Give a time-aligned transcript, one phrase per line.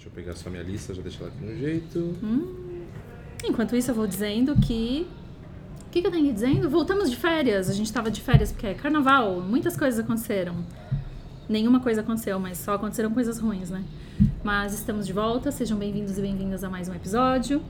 [0.00, 1.98] Deixa eu pegar só minha lista, já deixar ela aqui no jeito.
[2.24, 2.86] Hum.
[3.44, 5.06] Enquanto isso, eu vou dizendo que.
[5.86, 6.70] O que, que eu tenho que ir dizendo?
[6.70, 7.68] Voltamos de férias.
[7.68, 10.64] A gente tava de férias porque é carnaval, muitas coisas aconteceram.
[11.46, 13.84] Nenhuma coisa aconteceu, mas só aconteceram coisas ruins, né?
[14.42, 17.60] Mas estamos de volta, sejam bem-vindos e bem-vindas a mais um episódio.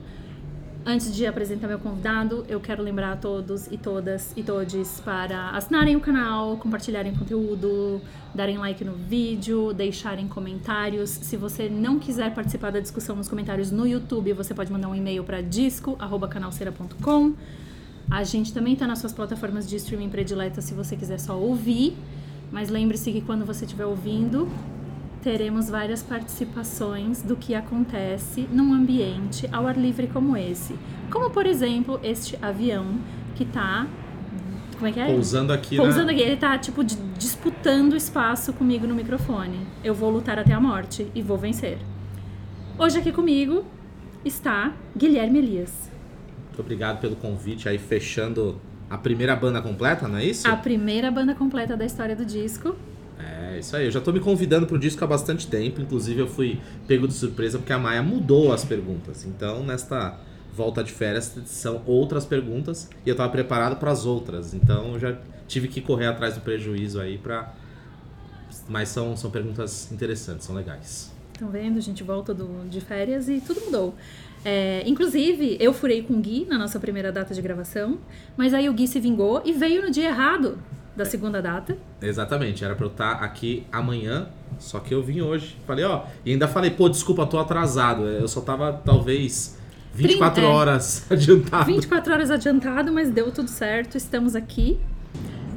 [0.83, 5.51] Antes de apresentar meu convidado, eu quero lembrar a todos e todas e todes para
[5.51, 8.01] assinarem o canal, compartilharem conteúdo,
[8.33, 11.11] darem like no vídeo, deixarem comentários.
[11.11, 14.95] Se você não quiser participar da discussão nos comentários no YouTube, você pode mandar um
[14.95, 17.33] e-mail para disco@canalceira.com.
[18.09, 21.95] A gente também está nas suas plataformas de streaming prediletas se você quiser só ouvir.
[22.51, 24.49] Mas lembre-se que quando você estiver ouvindo,
[25.21, 30.75] teremos várias participações do que acontece num ambiente ao ar livre como esse.
[31.11, 32.99] Como, por exemplo, este avião
[33.35, 33.87] que está
[34.75, 35.05] como é que é?
[35.05, 36.13] Pousando aqui, Pousando né?
[36.13, 36.21] aqui.
[36.23, 39.59] Ele tá, tipo, di- disputando espaço comigo no microfone.
[39.83, 41.77] Eu vou lutar até a morte e vou vencer.
[42.79, 43.63] Hoje aqui comigo
[44.25, 45.91] está Guilherme Elias.
[46.47, 48.59] Muito obrigado pelo convite aí, fechando
[48.89, 50.47] a primeira banda completa, não é isso?
[50.49, 52.75] A primeira banda completa da história do disco.
[53.21, 53.85] É, isso aí.
[53.85, 55.81] Eu já tô me convidando pro disco há bastante tempo.
[55.81, 59.25] Inclusive, eu fui pego de surpresa porque a Maia mudou as perguntas.
[59.25, 60.19] Então, nesta
[60.53, 64.53] volta de férias, são outras perguntas e eu tava preparado para as outras.
[64.53, 67.53] Então, eu já tive que correr atrás do prejuízo aí pra.
[68.67, 71.11] Mas são, são perguntas interessantes, são legais.
[71.33, 71.77] Estão vendo?
[71.77, 73.95] A gente volta do, de férias e tudo mudou.
[74.43, 77.99] É, inclusive, eu furei com o Gui na nossa primeira data de gravação,
[78.35, 80.57] mas aí o Gui se vingou e veio no dia errado
[80.95, 81.77] da segunda data.
[82.01, 84.27] Exatamente, era pra eu estar aqui amanhã,
[84.59, 85.57] só que eu vim hoje.
[85.65, 88.03] Falei, ó, e ainda falei, pô, desculpa, tô atrasado.
[88.07, 89.57] Eu só tava talvez
[89.93, 90.47] 24 Trin- é.
[90.53, 91.65] horas adiantado.
[91.65, 94.79] 24 horas adiantado, mas deu tudo certo, estamos aqui.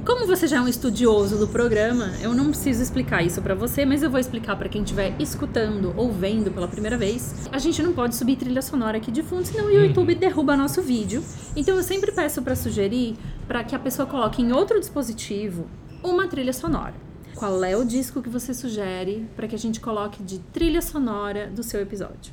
[0.05, 3.87] Como você já é um estudioso do programa, eu não preciso explicar isso pra você,
[3.87, 7.49] mas eu vou explicar pra quem estiver escutando ou vendo pela primeira vez.
[7.51, 10.83] A gente não pode subir trilha sonora aqui de fundo, senão o YouTube derruba nosso
[10.83, 11.25] vídeo.
[11.57, 13.17] Então eu sempre peço pra sugerir
[13.47, 15.67] pra que a pessoa coloque em outro dispositivo
[16.03, 16.95] uma trilha sonora.
[17.35, 21.51] Qual é o disco que você sugere pra que a gente coloque de trilha sonora
[21.51, 22.33] do seu episódio?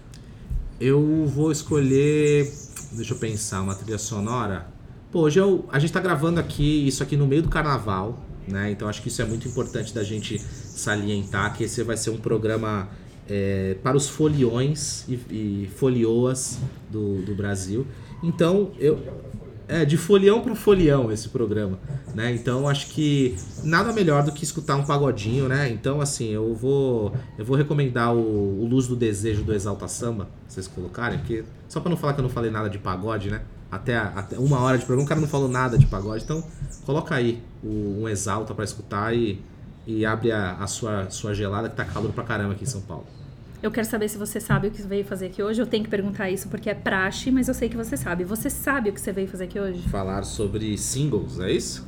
[0.80, 2.52] Eu vou escolher.
[2.92, 4.68] Deixa eu pensar, uma trilha sonora.
[5.12, 8.72] Pô, hoje eu, a gente tá gravando aqui, isso aqui no meio do carnaval, né?
[8.72, 12.18] Então acho que isso é muito importante da gente salientar, que esse vai ser um
[12.18, 12.90] programa
[13.28, 16.60] é, para os foliões e, e folioas
[16.90, 17.88] do, do Brasil.
[18.24, 19.00] Então, eu.
[19.72, 21.80] É, de folião para folião esse programa,
[22.14, 22.30] né?
[22.34, 25.70] Então acho que nada melhor do que escutar um pagodinho, né?
[25.70, 28.20] Então assim, eu vou eu vou recomendar o,
[28.62, 32.20] o Luz do Desejo do Exalta Samba, vocês colocarem, porque só para não falar que
[32.20, 33.44] eu não falei nada de pagode, né?
[33.72, 36.44] Até, até uma hora de programa o cara não falou nada de pagode, então
[36.86, 39.42] coloca aí o, um Exalta para escutar e,
[39.88, 42.82] e abre a, a sua, sua gelada que tá calor pra caramba aqui em São
[42.82, 43.06] Paulo.
[43.62, 45.62] Eu quero saber se você sabe o que veio fazer aqui hoje.
[45.62, 48.24] Eu tenho que perguntar isso porque é praxe, mas eu sei que você sabe.
[48.24, 49.82] Você sabe o que você veio fazer aqui hoje?
[49.88, 51.88] Falar sobre singles, é isso?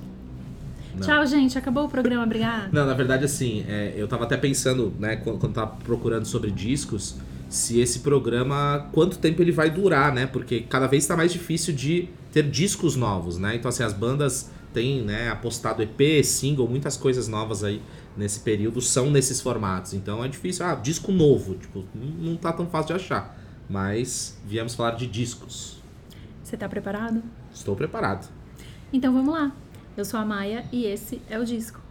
[0.93, 1.01] Não.
[1.01, 1.57] Tchau, gente.
[1.57, 2.23] Acabou o programa.
[2.23, 2.69] Obrigada.
[2.71, 6.51] Não, na verdade, assim, é, eu tava até pensando, né, quando, quando tava procurando sobre
[6.51, 7.15] discos,
[7.49, 10.27] se esse programa, quanto tempo ele vai durar, né?
[10.27, 13.55] Porque cada vez tá mais difícil de ter discos novos, né?
[13.55, 17.81] Então, assim, as bandas têm, né, apostado EP, single, muitas coisas novas aí
[18.15, 19.93] nesse período são nesses formatos.
[19.93, 23.37] Então é difícil, ah, disco novo, tipo, não tá tão fácil de achar.
[23.69, 25.81] Mas viemos falar de discos.
[26.43, 27.23] Você tá preparado?
[27.53, 28.29] Estou preparado.
[28.91, 29.51] Então vamos lá.
[29.95, 31.81] Eu sou a Maia e esse é o disco.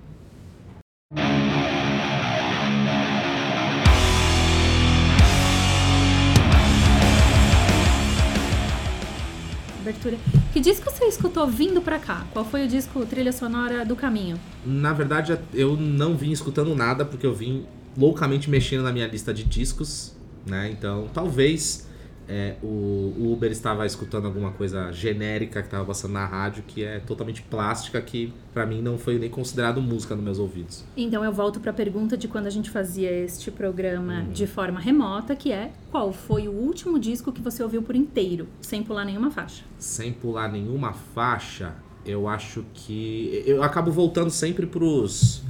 [10.53, 12.27] Que disco você escutou vindo pra cá?
[12.33, 14.39] Qual foi o disco trilha sonora do caminho?
[14.65, 17.65] Na verdade, eu não vim escutando nada porque eu vim
[17.97, 20.15] loucamente mexendo na minha lista de discos,
[20.47, 20.71] né?
[20.71, 21.87] Então, talvez
[22.29, 26.85] é, o, o Uber estava escutando alguma coisa genérica que estava passando na rádio que
[26.85, 30.85] é totalmente plástica que pra mim não foi nem considerado música nos meus ouvidos.
[30.97, 35.35] Então eu volto pra pergunta de quando a gente fazia este programa de forma remota,
[35.35, 39.31] que é qual foi o último disco que você ouviu por inteiro, sem pular nenhuma
[39.31, 39.65] faixa?
[39.79, 41.75] Sem pular nenhuma faixa,
[42.05, 45.43] eu acho que eu acabo voltando sempre pros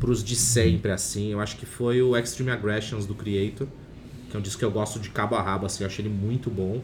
[0.00, 1.30] pros de sempre assim.
[1.32, 3.68] Eu acho que foi o Extreme Aggressions do Creator.
[4.30, 6.14] Que é um disco que eu gosto de cabo a rabo, assim, eu achei ele
[6.14, 6.80] muito bom.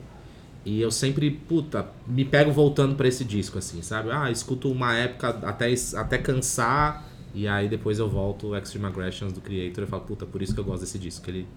[0.65, 4.11] E eu sempre, puta, me pego voltando pra esse disco, assim, sabe?
[4.11, 9.33] Ah, escuto uma época até, até cansar, e aí depois eu volto o Extreme Aggressions
[9.33, 11.49] do Creator e falo, puta, por isso que eu gosto desse disco, que ele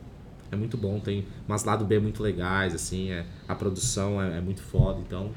[0.51, 4.41] é muito bom, tem umas lado B muito legais, assim, é, a produção é, é
[4.41, 5.31] muito foda, então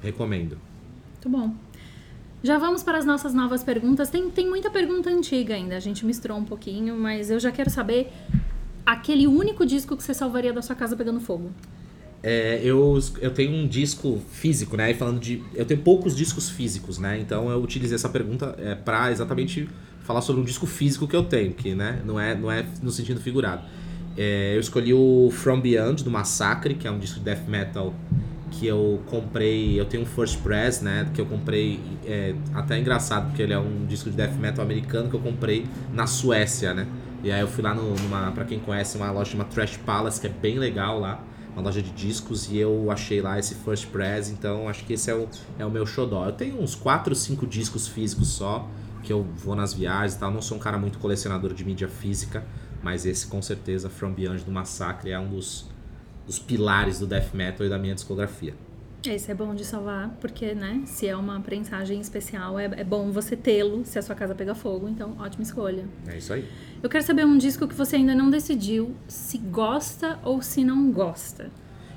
[0.00, 0.56] recomendo.
[1.14, 1.54] Muito bom.
[2.44, 4.10] Já vamos para as nossas novas perguntas.
[4.10, 7.70] Tem, tem muita pergunta antiga ainda, a gente misturou um pouquinho, mas eu já quero
[7.70, 8.12] saber
[8.84, 11.50] aquele único disco que você salvaria da sua casa pegando fogo?
[12.22, 14.90] É, eu, eu tenho um disco físico, né?
[14.90, 15.42] E falando de.
[15.54, 17.18] Eu tenho poucos discos físicos, né?
[17.20, 19.68] Então eu utilizei essa pergunta é, para exatamente
[20.04, 22.90] falar sobre um disco físico que eu tenho, que né, não, é, não é no
[22.90, 23.62] sentido figurado.
[24.16, 27.92] É, eu escolhi o From Beyond do Massacre, que é um disco de death metal
[28.52, 29.78] que eu comprei.
[29.78, 31.08] Eu tenho um First Press, né?
[31.12, 31.80] Que eu comprei.
[32.06, 35.20] É, até é engraçado, porque ele é um disco de death metal americano que eu
[35.20, 36.86] comprei na Suécia, né?
[37.24, 40.20] E aí eu fui lá no, numa, pra quem conhece, uma loja chamada Trash Palace,
[40.20, 41.20] que é bem legal lá
[41.54, 45.10] uma loja de discos e eu achei lá esse First Press, então acho que esse
[45.10, 45.28] é o,
[45.58, 46.26] é o meu xodó.
[46.26, 48.68] Eu tenho uns 4 ou 5 discos físicos só,
[49.02, 50.32] que eu vou nas viagens e tal.
[50.32, 52.44] Não sou um cara muito colecionador de mídia física,
[52.82, 55.70] mas esse com certeza, From Beyond do Massacre, é um dos,
[56.26, 58.54] dos pilares do death metal e da minha discografia.
[59.06, 63.10] Esse é bom de salvar, porque, né, se é uma prensagem especial, é, é bom
[63.12, 65.84] você tê-lo se a sua casa pegar fogo, então ótima escolha.
[66.06, 66.48] É isso aí.
[66.82, 70.90] Eu quero saber um disco que você ainda não decidiu se gosta ou se não
[70.90, 71.50] gosta.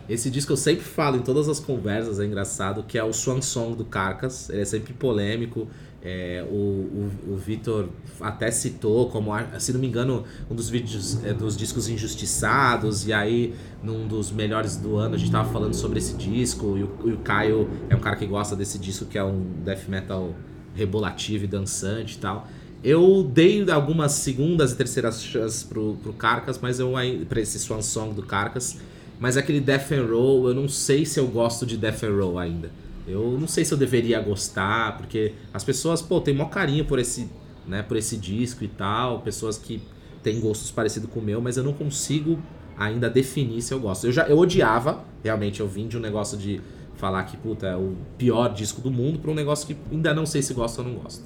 [0.10, 3.42] Esse disco eu sempre falo em todas as conversas, é engraçado, que é o Swan
[3.42, 4.50] Song do Carcas.
[4.50, 5.68] Ele é sempre polêmico.
[6.10, 7.90] É, o, o, o Vitor
[8.22, 13.12] até citou como, se não me engano, um dos vídeos é, dos discos injustiçados, e
[13.12, 17.10] aí num dos melhores do ano a gente tava falando sobre esse disco, e o,
[17.10, 20.34] e o Caio é um cara que gosta desse disco que é um death metal
[20.74, 22.48] rebolativo e dançante e tal.
[22.82, 26.94] Eu dei algumas segundas e terceiras chances pro, pro Carcas, mas eu
[27.28, 28.78] para esse Swan Song do Carcas,
[29.20, 32.40] mas aquele Death and Roll, eu não sei se eu gosto de Death and Roll
[32.40, 32.72] ainda.
[33.08, 37.00] Eu não sei se eu deveria gostar, porque as pessoas, pô, tem maior carinho por
[37.00, 37.30] esse,
[37.66, 39.82] né, por esse disco e tal, pessoas que
[40.22, 42.38] têm gostos parecidos com o meu, mas eu não consigo
[42.78, 44.06] ainda definir se eu gosto.
[44.06, 46.62] Eu já eu odiava, realmente, eu vim de um negócio de
[46.96, 50.26] falar que, puta, é o pior disco do mundo para um negócio que ainda não
[50.26, 51.24] sei se gosto ou não gosto.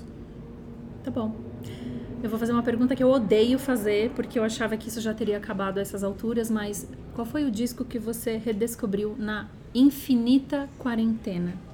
[1.03, 1.35] Tá bom.
[2.21, 5.13] Eu vou fazer uma pergunta que eu odeio fazer, porque eu achava que isso já
[5.13, 10.69] teria acabado a essas alturas, mas qual foi o disco que você redescobriu na infinita
[10.77, 11.70] quarentena?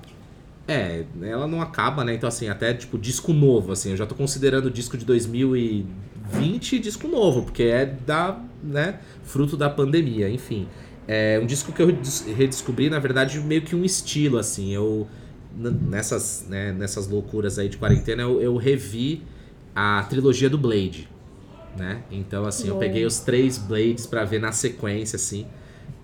[0.67, 2.13] É, ela não acaba, né?
[2.13, 6.77] Então, assim, até tipo disco novo, assim, eu já tô considerando o disco de 2020
[6.79, 10.67] disco novo, porque é da, né, fruto da pandemia, enfim.
[11.07, 11.87] É um disco que eu
[12.35, 14.73] redescobri, na verdade, meio que um estilo, assim.
[14.73, 15.07] Eu,
[15.55, 19.23] nessas, né, nessas loucuras aí de quarentena, eu, eu revi
[19.73, 21.07] a trilogia do Blade,
[21.77, 22.01] né?
[22.11, 25.45] Então, assim, eu peguei os três Blades para ver na sequência, assim.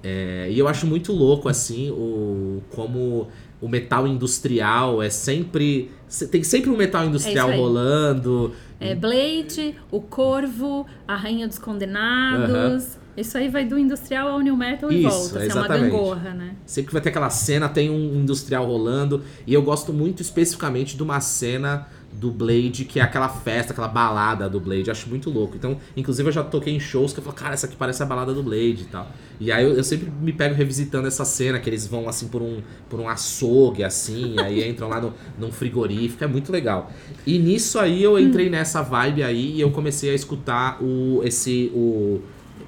[0.01, 3.27] É, e eu acho muito louco, assim, o como
[3.63, 5.89] o metal industrial é sempre.
[6.29, 8.51] Tem sempre um metal industrial é rolando.
[8.77, 12.97] É Blade, o Corvo, a Rainha dos Condenados.
[13.15, 15.37] Isso aí vai do industrial ao new metal e volta.
[15.37, 15.55] Assim, exatamente.
[15.55, 16.55] é uma gangorra, né?
[16.65, 19.23] Sempre que vai ter aquela cena, tem um industrial rolando.
[19.47, 21.87] E eu gosto muito especificamente de uma cena
[22.19, 24.89] do Blade, que é aquela festa, aquela balada do Blade.
[24.89, 25.55] acho muito louco.
[25.55, 28.05] Então, inclusive, eu já toquei em shows que eu falo, cara, essa aqui parece a
[28.05, 29.11] balada do Blade e tal.
[29.39, 32.41] E aí eu, eu, sempre me pego revisitando essa cena, que eles vão assim por
[32.41, 36.91] um, por um açougue, assim, aí entram lá no, num frigorífico, é muito legal.
[37.25, 41.21] E nisso aí eu entrei nessa vibe aí e eu comecei a escutar o.
[41.23, 41.71] esse.
[41.73, 42.21] o.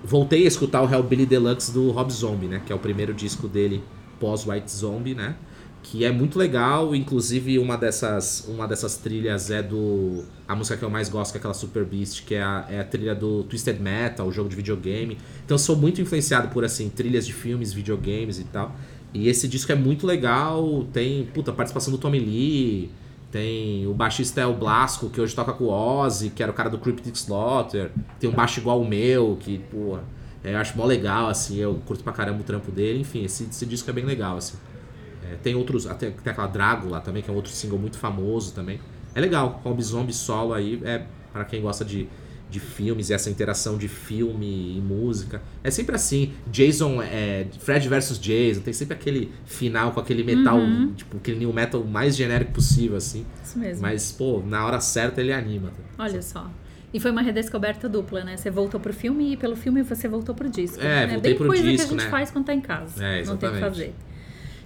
[0.03, 2.62] Voltei a escutar o Hellbilly Deluxe do Rob Zombie, né?
[2.63, 3.83] Que é o primeiro disco dele
[4.19, 5.36] pós-White Zombie, né?
[5.85, 10.83] Que é muito legal, inclusive uma dessas, uma dessas trilhas é do a música que
[10.83, 13.43] eu mais gosto, que é aquela Super Beast, que é a, é a trilha do
[13.43, 15.15] Twisted Metal, o jogo de videogame.
[15.45, 18.75] Então sou muito influenciado por assim trilhas de filmes, videogames e tal.
[19.13, 22.89] E esse disco é muito legal, tem, puta, participação do Tommy Lee,
[23.31, 26.56] tem o baixista é o Blasco, que hoje toca com o Ozzy, que era o
[26.56, 27.92] cara do Cryptic Slaughter.
[28.19, 29.99] Tem um baixo igual o meu, que, pô,
[30.44, 33.01] eu acho mó legal, assim, eu curto pra caramba o trampo dele.
[33.01, 34.57] Enfim, esse, esse disco é bem legal, assim.
[35.31, 38.53] É, tem outros, até tem aquela Drácula também, que é um outro single muito famoso
[38.53, 38.79] também.
[39.13, 42.07] É legal, Rob Zombie solo aí, é para quem gosta de,
[42.49, 45.41] de filmes e essa interação de filme e música.
[45.63, 50.57] É sempre assim, Jason, é, Fred versus Jason, tem sempre aquele final com aquele metal,
[50.57, 50.94] uhum.
[50.94, 53.25] tipo, aquele new metal mais genérico possível, assim.
[53.44, 53.81] Isso mesmo.
[53.81, 55.71] Mas, pô, na hora certa ele anima.
[55.97, 56.49] Olha só.
[56.94, 58.37] E foi uma redescoberta dupla, né?
[58.37, 60.81] Você voltou pro filme e pelo filme você voltou pro disco.
[60.81, 62.09] É, é voltei bem pro coisa disco, que a gente né?
[62.09, 63.05] faz quando tá em casa.
[63.05, 63.27] É, exatamente.
[63.27, 63.95] Não tem o que fazer.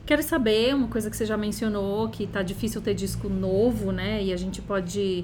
[0.09, 4.23] Quero saber, uma coisa que você já mencionou, que tá difícil ter disco novo, né?
[4.23, 5.23] E a gente pode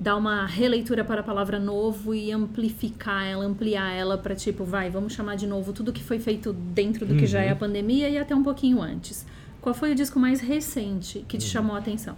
[0.00, 4.90] dar uma releitura para a palavra novo e amplificar ela, ampliar ela para tipo, vai,
[4.90, 7.58] vamos chamar de novo tudo que foi feito dentro do que já é a uhum.
[7.60, 9.24] pandemia e até um pouquinho antes.
[9.60, 11.52] Qual foi o disco mais recente que te uhum.
[11.52, 12.16] chamou a atenção?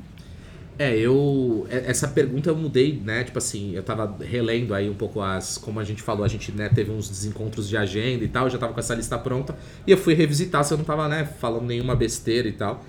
[0.78, 1.66] É, eu.
[1.70, 3.22] É, essa pergunta eu mudei, né?
[3.24, 5.56] Tipo assim, eu tava relendo aí um pouco as.
[5.56, 8.50] Como a gente falou, a gente né, teve uns desencontros de agenda e tal, eu
[8.50, 9.56] já tava com essa lista pronta.
[9.86, 12.84] E eu fui revisitar se eu não tava, né, falando nenhuma besteira e tal.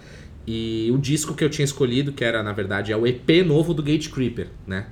[0.48, 3.74] E o disco que eu tinha escolhido, que era, na verdade, é o EP novo
[3.74, 4.88] do Gate Creeper, né?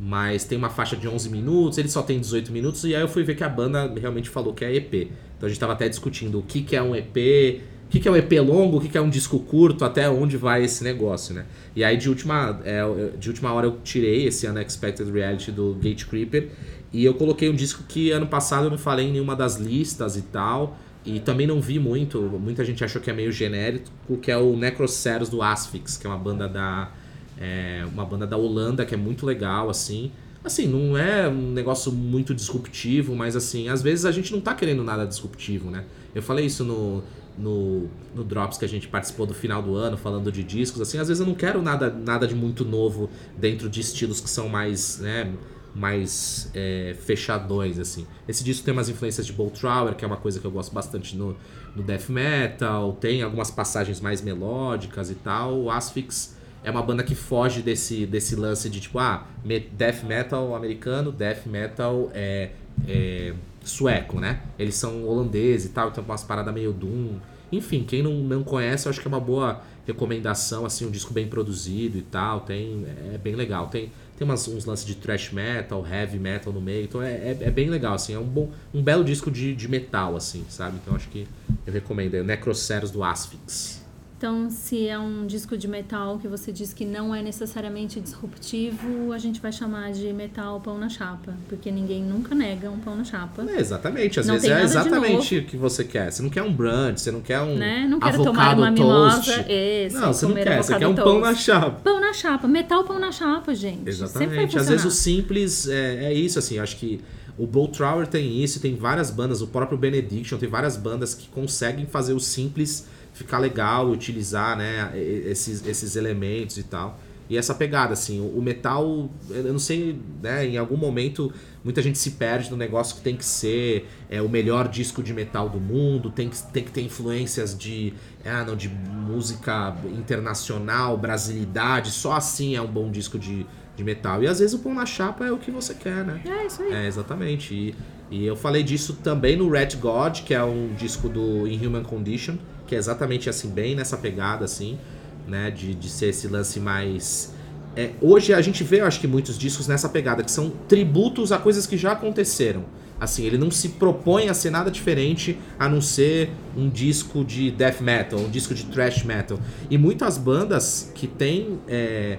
[0.00, 3.08] mas tem uma faixa de 11 minutos, ele só tem 18 minutos, e aí eu
[3.08, 4.94] fui ver que a banda realmente falou que é EP.
[5.36, 8.06] Então a gente tava até discutindo o que, que é um EP, o que, que
[8.06, 10.84] é um EP longo, o que, que é um disco curto, até onde vai esse
[10.84, 11.46] negócio, né?
[11.74, 12.82] E aí de última, é,
[13.18, 16.50] de última hora eu tirei esse Unexpected Reality do Gate Creeper
[16.92, 20.18] e eu coloquei um disco que ano passado eu não falei em nenhuma das listas
[20.18, 20.76] e tal.
[21.02, 24.54] E também não vi muito, muita gente achou que é meio genérico, que é o
[24.54, 26.92] Necroceros do Asphyx, que é uma banda da
[27.40, 30.12] é, uma banda da Holanda que é muito legal assim.
[30.44, 34.54] Assim, não é um negócio muito disruptivo, mas assim, às vezes a gente não tá
[34.54, 35.84] querendo nada disruptivo, né?
[36.14, 37.02] Eu falei isso no,
[37.38, 40.98] no, no Drops que a gente participou do final do ano, falando de discos, assim,
[40.98, 44.48] às vezes eu não quero nada, nada de muito novo dentro de estilos que são
[44.48, 45.32] mais, né,
[45.74, 48.06] mais é, fechadões, assim.
[48.26, 50.72] Esse disco tem umas influências de Bolt Trower, que é uma coisa que eu gosto
[50.72, 51.36] bastante no,
[51.74, 55.56] no death metal, tem algumas passagens mais melódicas e tal.
[55.56, 59.26] O Asphyx é uma banda que foge desse, desse lance de tipo, ah,
[59.72, 62.50] death metal americano, death metal é,
[62.86, 63.32] é
[63.68, 64.40] sueco, né?
[64.58, 67.16] Eles são holandeses e tal, então umas paradas meio doom.
[67.50, 71.14] Enfim, quem não, não conhece, eu acho que é uma boa recomendação, assim, um disco
[71.14, 72.84] bem produzido e tal, tem,
[73.14, 73.68] é bem legal.
[73.68, 77.38] Tem, tem umas, uns lances de thrash metal, heavy metal no meio, então é, é,
[77.40, 80.76] é, bem legal, assim, é um, bom, um belo disco de, de metal, assim, sabe?
[80.82, 81.26] Então acho que
[81.66, 83.77] eu recomendo, é Necroceros do Asphyx.
[84.18, 89.12] Então, se é um disco de metal que você diz que não é necessariamente disruptivo,
[89.12, 92.96] a gente vai chamar de metal pão na chapa, porque ninguém nunca nega um pão
[92.96, 93.46] na chapa.
[93.48, 96.10] É, exatamente, às não vezes é exatamente o que você quer.
[96.10, 97.86] Você não quer um brunch, você não quer um né?
[97.88, 99.30] Não quero tomar uma toast.
[99.30, 101.80] mimosa, esse, não, você não quer, você quer um pão na chapa.
[101.84, 103.88] Pão na chapa, metal pão na chapa, gente.
[103.88, 104.58] Exatamente.
[104.58, 107.00] Às vezes o simples é, é isso, assim, acho que
[107.38, 111.28] o Bolt Trower tem isso, tem várias bandas, o próprio Benediction tem várias bandas que
[111.28, 112.84] conseguem fazer o simples
[113.18, 116.98] ficar legal utilizar, né, esses, esses elementos e tal.
[117.28, 121.30] E essa pegada, assim, o metal, eu não sei, né, em algum momento
[121.62, 125.12] muita gente se perde no negócio que tem que ser é, o melhor disco de
[125.12, 127.92] metal do mundo, tem que, tem que ter influências de,
[128.24, 133.44] ah, não, de música internacional, brasilidade, só assim é um bom disco de,
[133.76, 134.22] de metal.
[134.22, 136.22] E às vezes o pão na chapa é o que você quer, né?
[136.24, 136.72] É, isso aí.
[136.72, 137.52] É, exatamente.
[137.52, 137.74] E,
[138.10, 142.36] e eu falei disso também no Red God, que é um disco do Inhuman Condition,
[142.68, 144.78] que é exatamente assim, bem nessa pegada, assim,
[145.26, 145.50] né?
[145.50, 147.32] De, de ser esse lance mais.
[147.74, 151.32] É, hoje a gente vê, eu acho que muitos discos nessa pegada, que são tributos
[151.32, 152.64] a coisas que já aconteceram.
[153.00, 157.50] Assim, ele não se propõe a ser nada diferente a não ser um disco de
[157.50, 159.38] death metal, um disco de thrash metal.
[159.70, 162.18] E muitas bandas que têm é,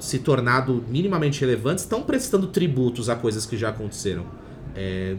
[0.00, 4.26] se tornado minimamente relevantes estão prestando tributos a coisas que já aconteceram.
[4.74, 5.14] É,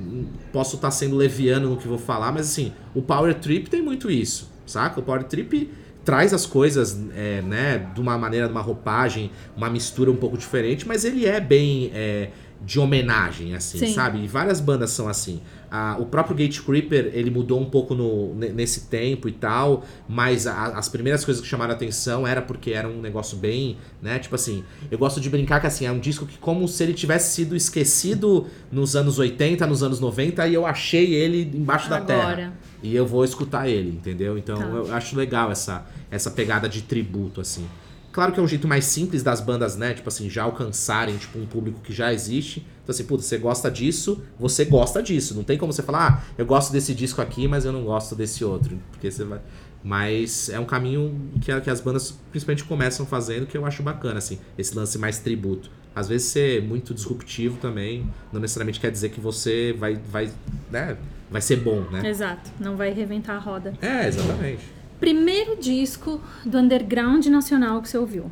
[0.51, 4.11] posso estar sendo leviano no que vou falar, mas assim, o Power Trip tem muito
[4.11, 4.99] isso saca?
[4.99, 5.71] O Power Trip
[6.03, 10.37] traz as coisas, é, né, de uma maneira, de uma roupagem, uma mistura um pouco
[10.37, 12.29] diferente, mas ele é bem é,
[12.61, 13.93] de homenagem, assim, Sim.
[13.93, 14.23] sabe?
[14.23, 15.41] E várias bandas são assim.
[15.71, 20.47] Ah, o próprio Gate Creeper, ele mudou um pouco no, nesse tempo e tal, mas
[20.47, 24.17] a, as primeiras coisas que chamaram a atenção era porque era um negócio bem, né?
[24.19, 26.93] Tipo assim, eu gosto de brincar que assim, é um disco que como se ele
[26.93, 32.01] tivesse sido esquecido nos anos 80, nos anos 90, e eu achei ele embaixo Agora.
[32.01, 32.53] da terra.
[32.81, 34.37] E eu vou escutar ele, entendeu?
[34.37, 34.63] Então tá.
[34.63, 37.65] eu acho legal essa, essa pegada de tributo, assim.
[38.11, 39.93] Claro que é um jeito mais simples das bandas, né?
[39.93, 42.65] Tipo assim, já alcançarem tipo, um público que já existe.
[42.83, 45.35] Então, assim, puta, você gosta disso, você gosta disso.
[45.35, 48.15] Não tem como você falar, ah, eu gosto desse disco aqui, mas eu não gosto
[48.15, 48.77] desse outro.
[48.91, 49.39] Porque você vai.
[49.83, 54.17] Mas é um caminho que, que as bandas principalmente começam fazendo que eu acho bacana,
[54.17, 55.71] assim, esse lance mais tributo.
[55.95, 60.29] Às vezes ser muito disruptivo também, não necessariamente quer dizer que você vai, vai,
[60.69, 60.97] né,
[61.31, 62.07] vai ser bom, né?
[62.07, 63.73] Exato, não vai reventar a roda.
[63.81, 64.78] É, exatamente.
[64.99, 68.29] Primeiro disco do underground nacional que você ouviu?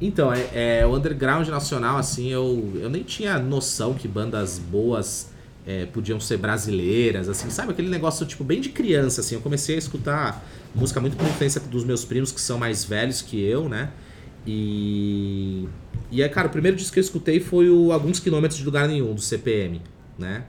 [0.00, 5.30] Então, é, é, o underground nacional, assim, eu, eu nem tinha noção que bandas boas
[5.66, 7.72] é, podiam ser brasileiras, assim, sabe?
[7.72, 9.36] Aquele negócio, tipo, bem de criança, assim.
[9.36, 13.22] Eu comecei a escutar música muito por influência dos meus primos, que são mais velhos
[13.22, 13.90] que eu, né?
[14.46, 15.68] E...
[16.10, 19.14] E, cara, o primeiro disco que eu escutei foi o Alguns Quilômetros de Lugar Nenhum,
[19.14, 19.80] do CPM,
[20.18, 20.44] né?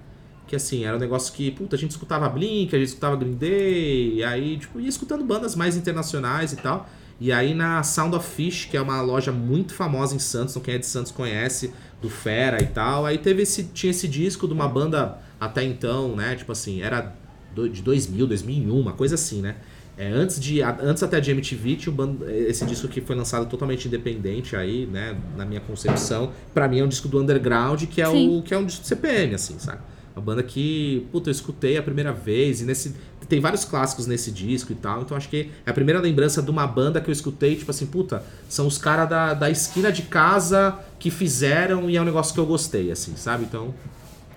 [0.53, 3.33] Que, assim, era um negócio que, puta, a gente escutava Blink, a gente escutava Green
[3.33, 6.87] Day, e aí, tipo, ia escutando bandas mais internacionais e tal.
[7.19, 10.61] E aí na Sound of Fish, que é uma loja muito famosa em Santos, então
[10.61, 13.03] quem é de Santos conhece, do Fera e tal.
[13.03, 16.35] Aí teve esse, tinha esse disco de uma banda até então, né?
[16.35, 17.15] Tipo assim, era
[17.55, 19.55] de 2000, 2001, uma coisa assim, né?
[19.97, 23.87] É, antes, de, antes até de MTV, tinha um esse disco que foi lançado totalmente
[23.87, 25.17] independente aí, né?
[25.35, 26.31] Na minha concepção.
[26.53, 28.87] para mim é um disco do underground, que é, o, que é um disco do
[28.87, 29.81] CPM, assim, sabe?
[30.15, 32.95] Uma banda que, puta, eu escutei a primeira vez e nesse.
[33.27, 36.51] Tem vários clássicos nesse disco e tal, então acho que é a primeira lembrança de
[36.51, 40.03] uma banda que eu escutei, tipo assim, puta, são os caras da, da esquina de
[40.03, 43.45] casa que fizeram e é um negócio que eu gostei, assim, sabe?
[43.45, 43.73] Então.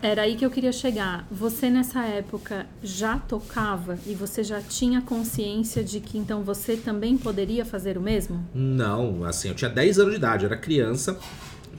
[0.01, 1.27] Era aí que eu queria chegar.
[1.31, 7.19] Você nessa época já tocava e você já tinha consciência de que então você também
[7.19, 8.47] poderia fazer o mesmo?
[8.55, 11.19] Não, assim, eu tinha 10 anos de idade, eu era criança.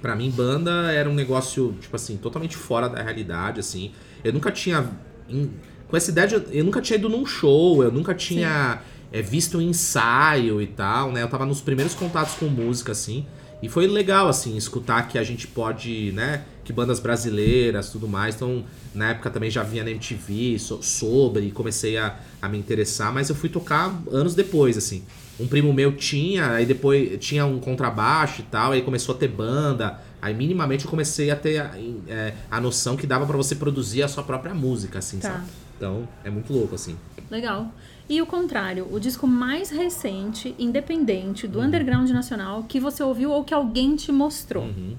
[0.02, 3.92] Pra mim, banda era um negócio, tipo assim, totalmente fora da realidade, assim.
[4.24, 4.90] Eu nunca tinha.
[5.30, 5.50] em-
[5.88, 9.58] com essa ideia, de, eu nunca tinha ido num show, eu nunca tinha é, visto
[9.58, 11.24] um ensaio e tal, né?
[11.24, 13.26] Eu tava nos primeiros contatos com música, assim.
[13.64, 16.44] E foi legal, assim, escutar que a gente pode, né?
[16.66, 18.36] Que bandas brasileiras, tudo mais.
[18.36, 22.58] Então, na época também já vinha na MTV so- sobre, e comecei a, a me
[22.58, 25.04] interessar, mas eu fui tocar anos depois, assim.
[25.40, 29.28] Um primo meu tinha, aí depois tinha um contrabaixo e tal, aí começou a ter
[29.28, 30.00] banda.
[30.22, 31.72] Aí minimamente eu comecei a ter a,
[32.08, 35.34] é, a noção que dava pra você produzir a sua própria música, assim, Tá.
[35.34, 35.46] sabe?
[35.78, 36.98] Então, é muito louco, assim.
[37.30, 37.72] Legal.
[38.10, 43.44] E o contrário, o disco mais recente, independente, do underground nacional, que você ouviu ou
[43.44, 44.64] que alguém te mostrou.
[44.64, 44.96] Uhum.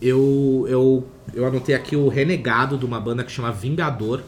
[0.00, 4.22] Eu, eu, eu anotei aqui o Renegado de uma banda que chama Vingador,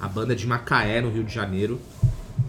[0.00, 1.78] a banda de Macaé, no Rio de Janeiro.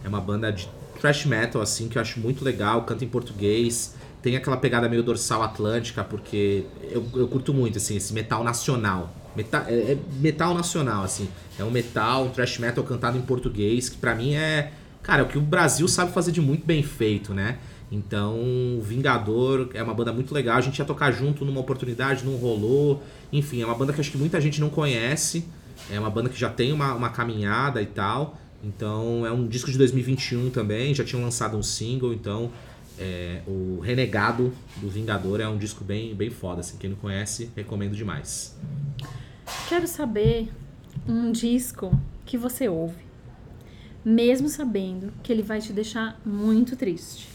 [0.04, 3.96] É uma banda de thrash metal, assim, que eu acho muito legal, canta em português.
[4.22, 9.13] Tem aquela pegada meio dorsal atlântica, porque eu, eu curto muito, assim, esse metal nacional.
[9.36, 11.30] Meta, é, é metal nacional, assim.
[11.58, 14.72] É um metal, um thrash metal cantado em português, que pra mim é,
[15.04, 17.60] cara, é o que o Brasil sabe fazer de muito bem feito, né?
[17.92, 20.58] Então, Vingador é uma banda muito legal.
[20.58, 23.01] A gente ia tocar junto numa oportunidade, não rolou.
[23.32, 25.46] Enfim, é uma banda que acho que muita gente não conhece.
[25.89, 28.38] É uma banda que já tem uma, uma caminhada e tal.
[28.67, 30.93] Então, é um disco de 2021 também.
[30.93, 32.13] Já tinham lançado um single.
[32.13, 32.51] Então,
[33.00, 36.59] é, o Renegado do Vingador é um disco bem, bem foda.
[36.59, 36.77] Assim.
[36.77, 38.55] Quem não conhece, recomendo demais.
[39.69, 40.50] Quero saber
[41.07, 43.05] um disco que você ouve,
[44.03, 47.29] mesmo sabendo que ele vai te deixar muito triste.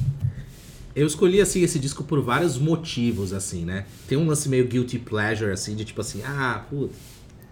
[0.95, 3.87] Eu escolhi assim esse disco por vários motivos assim, né?
[4.07, 6.93] Tem um lance meio guilty pleasure assim, de tipo assim, ah, puta,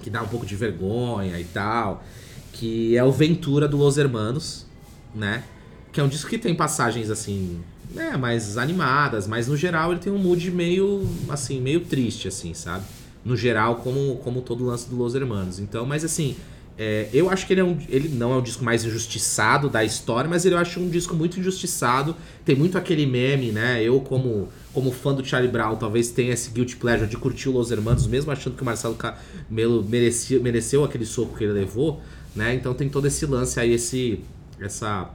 [0.02, 2.04] que dá um pouco de vergonha e tal,
[2.52, 4.66] que é o Ventura do Los Hermanos,
[5.14, 5.44] né?
[5.92, 7.60] Que é um disco que tem passagens assim,
[7.92, 12.54] né, mais animadas, mas no geral ele tem um mood meio assim, meio triste assim,
[12.54, 12.84] sabe?
[13.24, 15.58] No geral, como como todo o lance do Los Hermanos.
[15.58, 16.36] Então, mas assim,
[16.82, 19.84] é, eu acho que ele, é um, ele não é o disco mais injustiçado da
[19.84, 22.16] história, mas ele eu acho um disco muito injustiçado.
[22.42, 23.82] Tem muito aquele meme, né?
[23.82, 27.52] Eu, como, como fã do Charlie Brown, talvez tenha esse guilty pleasure de curtir o
[27.52, 32.00] Los Hermanos, mesmo achando que o Marcelo Camelo merecia, mereceu aquele soco que ele levou,
[32.34, 32.54] né?
[32.54, 34.22] Então tem todo esse lance aí, esse,
[34.60, 35.10] essa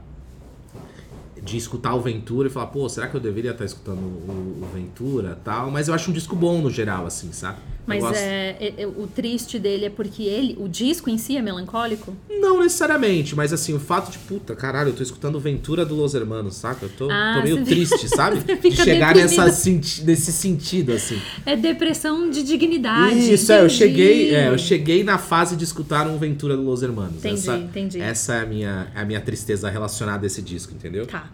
[1.41, 4.69] de escutar o Ventura e falar, pô, será que eu deveria estar escutando o, o
[4.73, 5.69] Ventura tal?
[5.69, 7.59] Mas eu acho um disco bom no geral, assim, sabe?
[7.87, 11.41] Mas é, é- é- o triste dele é porque ele, o disco em si é
[11.41, 12.15] melancólico?
[12.29, 16.13] Não necessariamente, mas assim, o fato de, puta, caralho, eu tô escutando Ventura do Los
[16.15, 16.85] Hermanos, saca?
[16.85, 18.37] Eu tô, Ah, tô meio triste, sabe?
[18.41, 19.45] Você De fica chegar deprimido.
[19.45, 19.69] nessa,
[20.03, 21.19] nesse sentido, assim.
[21.45, 23.33] É depressão de dignidade.
[23.33, 23.75] Isso, é, eu entendi.
[23.77, 27.17] cheguei, é, eu cheguei na fase de escutar um Ventura do Los Hermanos.
[27.17, 28.01] Entendi, essa, entendi.
[28.01, 31.05] Essa é a minha, a minha tristeza relacionada a esse disco, entendeu?
[31.05, 31.29] Tá.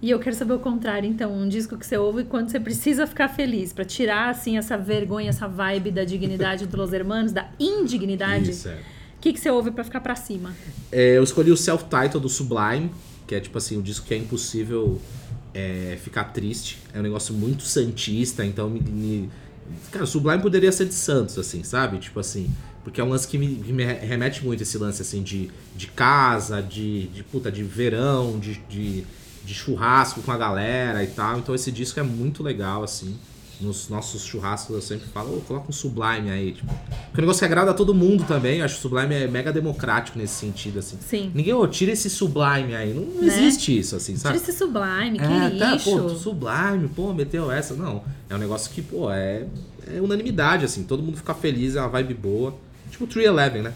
[0.00, 3.04] E eu quero saber o contrário, então, um disco que você ouve quando você precisa
[3.06, 7.48] ficar feliz, pra tirar assim essa vergonha, essa vibe da dignidade do Los Hermanos, da
[7.58, 8.50] indignidade.
[8.50, 8.74] Isso, é.
[8.74, 10.54] O que, que você ouve pra ficar pra cima?
[10.92, 12.90] É, eu escolhi o self-title do Sublime,
[13.26, 15.00] que é tipo assim, um disco que é impossível
[15.52, 16.78] é, ficar triste.
[16.94, 19.30] É um negócio muito santista, então me, me-
[19.90, 21.98] Cara, o Sublime poderia ser de Santos, assim, sabe?
[21.98, 22.48] Tipo assim.
[22.84, 26.62] Porque é um lance que me, me remete muito esse lance assim de, de casa,
[26.62, 29.04] de, de puta, de verão, de, de,
[29.48, 31.38] de churrasco com a galera e tal.
[31.38, 33.16] Então esse disco é muito legal, assim.
[33.60, 36.66] Nos nossos churrascos eu sempre falo, ô, coloca um Sublime aí, tipo.
[36.66, 38.58] Porque é um negócio que agrada a todo mundo também.
[38.58, 40.96] Eu acho que o Sublime é mega democrático nesse sentido, assim.
[41.00, 41.32] Sim.
[41.34, 42.92] Ninguém, ô, tira esse Sublime aí.
[42.94, 43.26] Não, não Né?
[43.26, 44.36] existe isso, assim, Tira sabe?
[44.36, 45.90] esse sublime, que é, tá, lixo.
[45.90, 47.74] pô, Sublime, pô, meteu essa.
[47.74, 49.46] Não, é um negócio que, pô, é,
[49.92, 50.84] é unanimidade, assim.
[50.84, 52.54] Todo mundo fica feliz, é uma vibe boa.
[52.92, 53.72] Tipo o 311, né?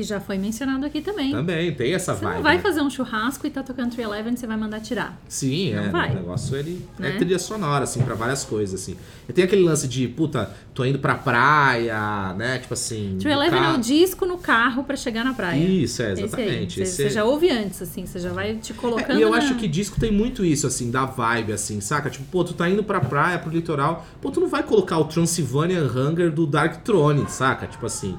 [0.00, 1.30] Que já foi mencionado aqui também.
[1.30, 2.36] Também tem essa Você vibe.
[2.36, 2.62] não vai né?
[2.62, 5.20] fazer um churrasco e tá tocando 311, você vai mandar tirar.
[5.28, 5.88] Sim, Não é.
[5.90, 6.10] vai.
[6.12, 7.10] O negócio ele é Né?
[7.18, 8.96] trilha sonora, assim, pra várias coisas, assim.
[9.28, 12.58] E tem aquele lance de, puta, tô indo pra praia, né?
[12.60, 13.16] Tipo assim.
[13.16, 13.76] do 311 é carro.
[13.76, 15.62] o disco no carro pra chegar na praia.
[15.62, 16.76] Isso, é, exatamente.
[16.76, 19.12] Você, Esse você já ouve antes, assim, você já vai te colocando.
[19.16, 22.08] É, e eu na- acho que disco tem muito isso, assim, da vibe, assim, saca?
[22.08, 25.04] Tipo, pô, tu tá indo pra praia, pro litoral, pô, tu não vai colocar o
[25.04, 27.66] Transylvanian Hunger do Dark Throne, saca?
[27.66, 28.16] Tipo assim.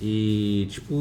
[0.00, 0.94] E, tipo,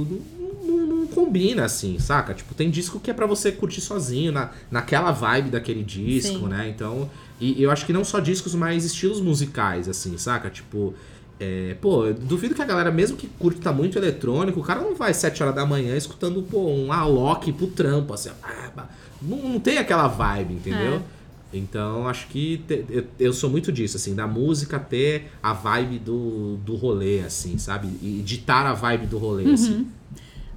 [0.65, 2.33] não, não- não combina, assim, saca?
[2.33, 6.47] Tipo, tem disco que é pra você curtir sozinho, na, naquela vibe daquele disco, Sim.
[6.47, 6.67] né?
[6.69, 10.49] Então, e eu acho que não só discos, mas estilos musicais, assim, saca?
[10.49, 10.93] Tipo,
[11.39, 14.95] É, pô, eu duvido que a galera, mesmo que curta muito eletrônico, o cara não
[14.95, 18.87] vai 7 horas da manhã escutando, pô, um Alok pro trampo, assim, ah,
[19.21, 20.95] não, não tem aquela vibe, entendeu?
[20.95, 21.01] É.
[21.53, 25.99] Então, acho que te- eu, eu sou muito disso, assim, da música ter a vibe
[25.99, 27.87] do, do rolê, assim, sabe?
[28.01, 29.87] E ditar a vibe do rolê, assim.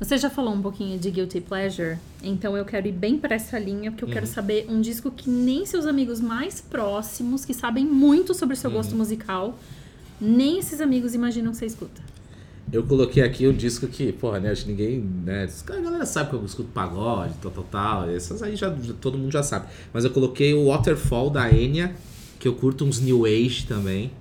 [0.00, 3.59] Você já falou um pouquinho de Guilty Pleasure, então eu quero ir bem pra essa
[3.59, 7.85] linha, porque eu quero saber um disco que nem seus amigos mais próximos, que sabem
[7.85, 9.59] muito sobre o seu gosto musical,
[10.20, 12.00] nem esses amigos imaginam que você escuta.
[12.72, 14.50] Eu coloquei aqui um disco que, porra, né?
[14.50, 15.48] Acho que ninguém, né?
[15.68, 18.11] A galera sabe que eu escuto pagode, tal, tal, tal.
[18.11, 19.66] Essas aí já, todo mundo já sabe.
[19.92, 21.94] Mas eu coloquei o Waterfall da Enya,
[22.38, 24.12] que eu curto uns New Age também.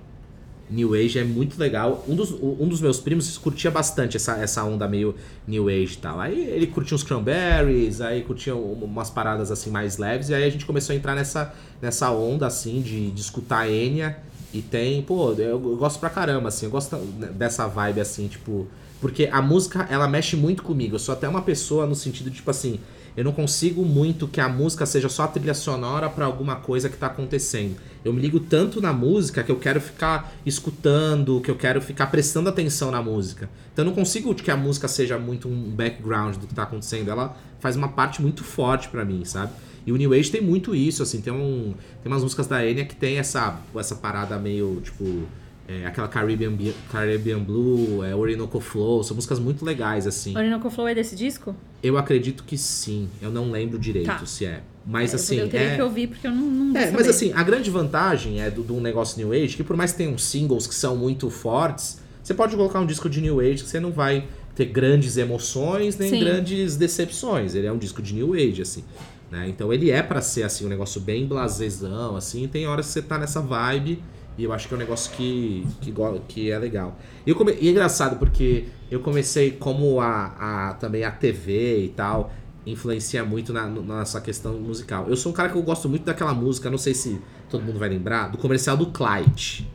[0.68, 2.04] New Age é muito legal.
[2.08, 5.14] Um dos, um dos meus primos curtia bastante essa, essa onda meio
[5.46, 6.18] New Age e tal.
[6.20, 10.28] Aí ele curtia uns Cranberries, aí curtia um- umas paradas assim mais leves.
[10.28, 14.18] E aí a gente começou a entrar nessa, nessa onda assim de, de escutar Enya.
[14.52, 16.66] E tem, pô, eu, gosto pra caramba, assim.
[16.66, 18.66] Eu gosto dessa vibe assim, tipo.
[19.00, 20.96] Porque a música, ela mexe muito comigo.
[20.96, 22.78] Eu sou até uma pessoa no sentido de, tipo assim,
[23.16, 26.88] eu não consigo muito que a música seja só a trilha sonora pra alguma coisa
[26.88, 27.76] que tá acontecendo.
[28.04, 32.06] Eu me ligo tanto na música que eu quero ficar escutando, que eu quero ficar
[32.06, 33.48] prestando atenção na música.
[33.72, 37.10] Então eu não consigo que a música seja muito um background do que tá acontecendo.
[37.10, 39.52] Ela faz uma parte muito forte pra mim, sabe?
[39.86, 42.84] E o New Age tem muito isso, assim, tem, um, tem umas músicas da Enya
[42.84, 45.24] que tem essa, essa parada meio, tipo,
[45.66, 46.52] é, aquela Caribbean,
[46.90, 50.36] Caribbean Blue, é, Orinoco Flow, são músicas muito legais, assim.
[50.36, 51.54] Orinoco Flow é desse disco?
[51.82, 54.26] Eu acredito que sim, eu não lembro direito Tá.
[54.26, 54.62] se é.
[54.84, 55.76] Mas É, assim, eu teria é...
[55.76, 57.10] que ouvir porque eu não, não É, mas saber.
[57.10, 60.16] assim, a grande vantagem é do, do negócio New Age, que por mais que tenham
[60.18, 63.80] singles que são muito fortes, você pode colocar um disco de New Age que você
[63.80, 66.20] não vai ter grandes emoções nem Sim.
[66.20, 67.54] grandes decepções.
[67.54, 68.84] Ele é um disco de New Age, assim.
[69.30, 69.48] Né?
[69.48, 73.02] Então ele é pra ser assim, um negócio bem blasezão, assim, tem horas que você
[73.02, 74.02] tá nessa vibe.
[74.38, 75.92] E eu acho que é um negócio que, que,
[76.28, 76.96] que é legal.
[77.26, 77.56] E, come...
[77.60, 82.32] e é engraçado, porque eu comecei como a, a também a TV e tal
[82.66, 85.06] influencia muito na, no- nessa questão musical.
[85.08, 87.78] Eu sou um cara que eu gosto muito daquela música, não sei se todo mundo
[87.78, 89.68] vai lembrar, do comercial do Clyde.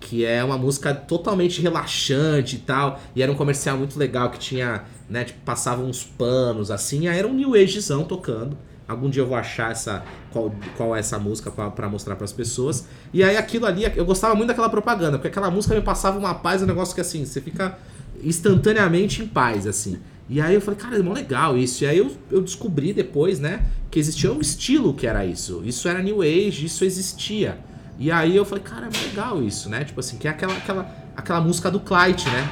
[0.00, 3.00] Que é uma música totalmente relaxante e tal.
[3.14, 7.08] E era um comercial muito legal que tinha, né, tipo, passava uns panos assim.
[7.08, 8.56] Aí era um New Agezão tocando.
[8.86, 12.32] Algum dia eu vou achar essa qual, qual é essa música pra- pra mostrar pras
[12.32, 12.86] pessoas.
[13.12, 16.34] E aí aquilo ali, eu gostava muito daquela propaganda, porque aquela música me passava uma
[16.34, 17.76] paz, um negócio que assim, você fica
[18.22, 19.98] instantaneamente em paz, assim.
[20.28, 21.84] E aí eu falei, cara, é mó legal isso.
[21.84, 25.62] E aí eu, eu descobri depois, né, que existia um estilo que era isso.
[25.64, 27.58] Isso era New Age, isso existia.
[27.98, 29.84] E aí eu falei, cara, é legal isso, né?
[29.84, 32.48] Tipo assim, que é aquela, aquela, aquela música do Clyde, né?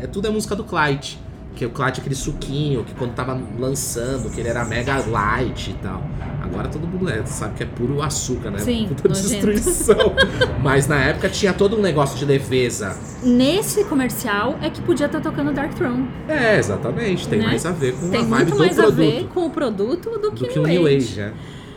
[0.00, 1.18] É, é- tudo é música do Clyde.
[1.54, 5.70] Que o Clyde é aquele suquinho, que quando tava lançando, que ele era mega light
[5.70, 6.02] e tal.
[6.42, 8.58] Agora todo mundo é, sabe que é puro açúcar, né?
[8.58, 9.96] Sim, Puta destruição.
[10.62, 12.96] Mas na época tinha todo um negócio de leveza.
[13.22, 16.08] Nesse comercial é que podia estar tocando Dark Throne.
[16.28, 17.28] É, exatamente.
[17.28, 17.46] Tem Né?
[17.46, 18.96] mais a ver com Tem a vibe muito do mais a produto.
[18.98, 21.32] ver com o produto do que, do que o New Age, né?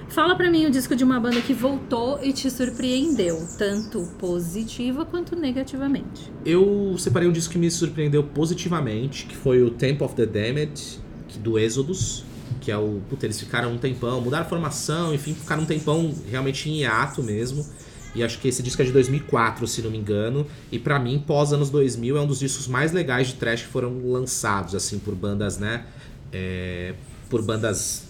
[0.09, 5.05] Fala pra mim o disco de uma banda que voltou e te surpreendeu, tanto positiva
[5.05, 6.31] quanto negativamente.
[6.45, 10.99] Eu separei um disco que me surpreendeu positivamente, que foi o Temple of the Damned,
[11.39, 12.23] do Exodus,
[12.61, 13.01] que é o.
[13.09, 17.21] Puta, eles ficaram um tempão, mudaram a formação, enfim, ficaram um tempão realmente em hiato
[17.21, 17.65] mesmo.
[18.15, 20.47] E acho que esse disco é de 2004, se não me engano.
[20.71, 23.67] E pra mim, pós anos 2000, é um dos discos mais legais de trash que
[23.67, 25.85] foram lançados, assim, por bandas, né?
[26.31, 26.93] É,
[27.29, 28.04] por bandas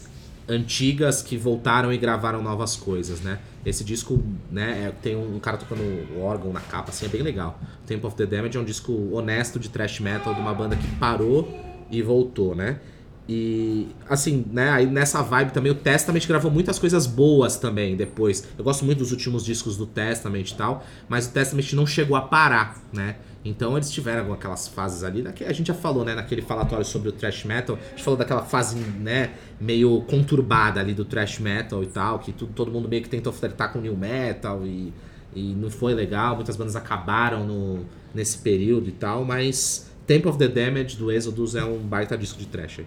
[0.47, 3.39] antigas que voltaram e gravaram novas coisas, né?
[3.65, 5.81] Esse disco, né, é- tem um cara tocando
[6.21, 7.59] órgão na capa, assim, é bem legal.
[7.87, 10.87] Temple of the Damage é um disco honesto de thrash metal de uma banda que
[10.97, 11.49] parou
[11.89, 12.79] e voltou, né?
[13.27, 18.47] E, assim, né, aí nessa vibe também o Testament gravou muitas coisas boas também depois.
[18.55, 22.15] Eu gosto muito dos últimos discos do Testament e tal, mas o Testament não chegou
[22.15, 23.15] a parar, né?
[23.45, 27.11] Então eles tiveram aquelas fases ali, a gente já falou, né, naquele falatório sobre o
[27.11, 31.85] thrash metal, a gente falou daquela fase, né, meio conturbada ali do thrash metal e
[31.85, 34.91] tal, que tu- todo mundo meio que tentou flertar com new metal e,
[35.35, 40.39] e não foi legal, muitas bandas acabaram no, nesse período e tal, mas Temple of
[40.39, 42.81] the Damage do Exodus é um baita disco de thrash.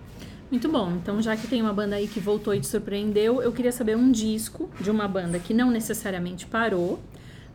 [0.50, 0.92] Muito bom.
[0.92, 3.96] Então, já que tem uma banda aí que voltou e te surpreendeu, eu queria saber
[3.96, 6.98] um disco de uma banda que não necessariamente parou,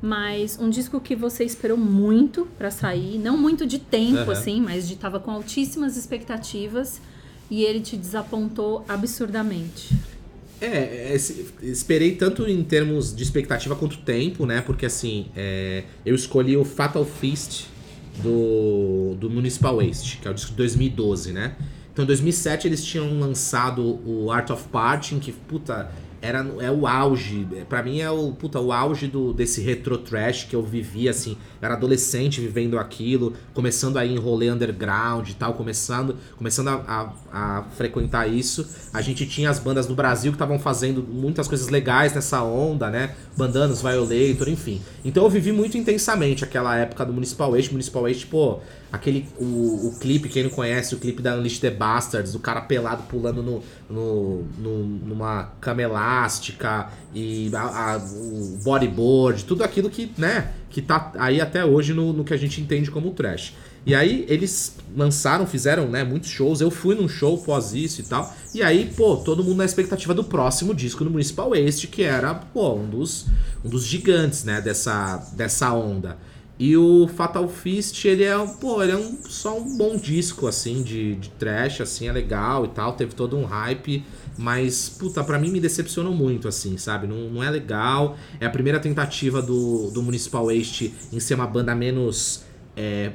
[0.06, 4.32] mas um disco que você esperou muito pra sair, não muito de tempo Aham.
[4.34, 7.00] assim, mas de tava com altíssimas expectativas
[7.50, 9.96] e ele te desapontou absurdamente.
[10.60, 14.60] É, esse- esperei tanto em termos de expectativa quanto tempo, né?
[14.62, 17.68] Porque assim, é, eu escolhi o Fatal Fist
[18.22, 21.56] do, do Municipal Waste, que é o disco de 2012, né?
[21.94, 25.90] Então em 2007 eles tinham lançado o Art of Parting, que, puta,
[26.24, 27.46] era é o auge.
[27.68, 31.38] Para mim é o, puta, o auge do, desse retro trash que eu vivi, assim.
[31.62, 37.58] Era adolescente vivendo aquilo, começando aí em rolê underground e tal, começando, começando a, a,
[37.58, 38.66] a frequentar isso.
[38.94, 42.90] A gente tinha as bandas do Brasil que estavam fazendo muitas coisas legais nessa onda,
[42.90, 43.14] né?
[43.36, 44.82] Bandanos, Violator, enfim.
[45.04, 47.72] Então eu vivi muito intensamente aquela época do Municipal Waste.
[47.72, 48.62] Municipal Waste, pô,
[48.94, 52.62] aquele o, o clipe, quem não conhece, o clipe da Unleashed the Bastards, o cara
[52.62, 54.78] pelado pulando no, no, no
[55.08, 61.42] numa cama elástica e a, a, o bodyboard, tudo aquilo que, né, que tá aí
[61.42, 63.56] até hoje no, no que a gente entende como trash.
[63.84, 66.62] E aí eles lançaram, fizeram, né, muitos shows.
[66.62, 68.34] Eu fui num show pós isso e tal.
[68.54, 72.34] E aí, pô, todo mundo na expectativa do próximo disco no Municipal Waste, que era,
[72.34, 73.26] pô, um dos,
[73.66, 76.18] um dos gigantes, né, dessa, dessa onda.
[76.64, 80.82] E o Fatal Fist, ele é, pô, ele é um, só um bom disco, assim,
[80.82, 84.02] de, de trash, assim, é legal e tal, teve todo um hype,
[84.38, 87.06] mas, puta, pra mim me decepcionou muito, assim, sabe?
[87.06, 91.48] Não, não é legal, é a primeira tentativa do, do Municipal Waste em ser uma
[91.48, 92.46] banda menos
[92.78, 93.12] é,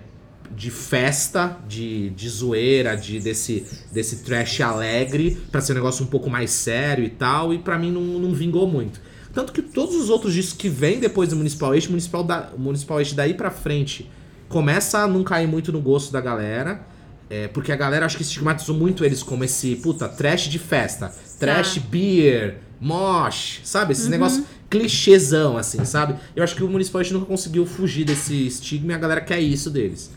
[0.55, 6.09] de festa, de, de zoeira, de, desse, desse trash alegre, para ser um negócio um
[6.09, 9.01] pouco mais sério e tal, e para mim não, não vingou muito.
[9.39, 12.99] Tanto que todos os outros discos que vêm depois do Municipal Eixo, Municipal, da, Municipal
[12.99, 14.11] Eixo daí pra frente,
[14.49, 16.85] começa a não cair muito no gosto da galera.
[17.31, 21.15] É, porque a galera acho que estigmatizou muito eles como esse, puta, trash de festa.
[21.39, 21.87] Trash ah.
[21.89, 23.93] beer, mosh, sabe?
[23.93, 24.11] Esses uhum.
[24.11, 26.17] negócios clichêzão, assim, sabe?
[26.35, 29.39] Eu acho que o Municipal Eixo nunca conseguiu fugir desse estigma e a galera quer
[29.39, 30.11] isso deles.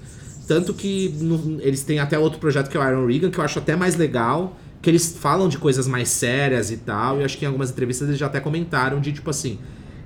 [0.48, 3.44] Tanto que no, eles têm até outro projeto que é o Iron Regan, que eu
[3.44, 7.38] acho até mais legal que eles falam de coisas mais sérias e tal, e acho
[7.38, 9.60] que em algumas entrevistas eles já até comentaram de, tipo assim,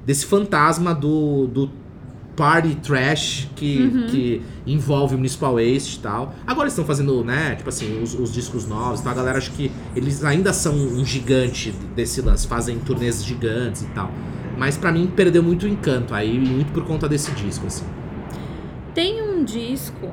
[0.06, 1.72] desse fantasma do, do
[2.36, 4.08] party trash que, uhum.
[4.08, 6.36] que envolve o Municipal Waste e tal.
[6.46, 9.12] Agora eles estão fazendo, né, tipo assim, os, os discos novos, tá?
[9.12, 13.88] A galera acho que eles ainda são um gigante desse lance, fazem turnês gigantes e
[13.88, 14.12] tal.
[14.58, 17.86] Mas para mim perdeu muito o encanto aí, muito por conta desse disco, assim.
[18.94, 20.10] Tem um disco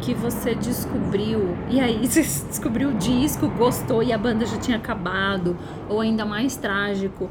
[0.00, 4.76] que você descobriu, e aí você descobriu o disco, gostou e a banda já tinha
[4.76, 5.56] acabado,
[5.88, 7.30] ou ainda mais trágico,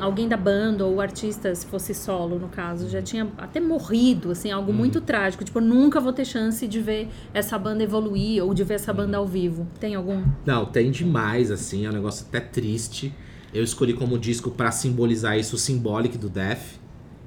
[0.00, 4.30] alguém da banda ou o artista, se fosse solo no caso, já tinha até morrido,
[4.30, 4.74] assim, algo hum.
[4.74, 8.74] muito trágico, tipo, nunca vou ter chance de ver essa banda evoluir ou de ver
[8.74, 9.66] essa banda ao vivo.
[9.80, 10.22] Tem algum?
[10.44, 13.12] Não, tem demais, assim, é um negócio até triste.
[13.52, 16.80] Eu escolhi como disco para simbolizar isso o Symbolic do Death,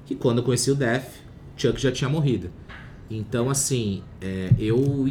[0.06, 1.26] que quando eu conheci o Death,
[1.58, 2.50] Chuck já tinha morrido.
[3.10, 5.08] Então, assim, é, eu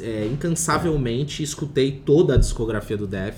[0.00, 3.36] é, incansavelmente escutei toda a discografia do Def,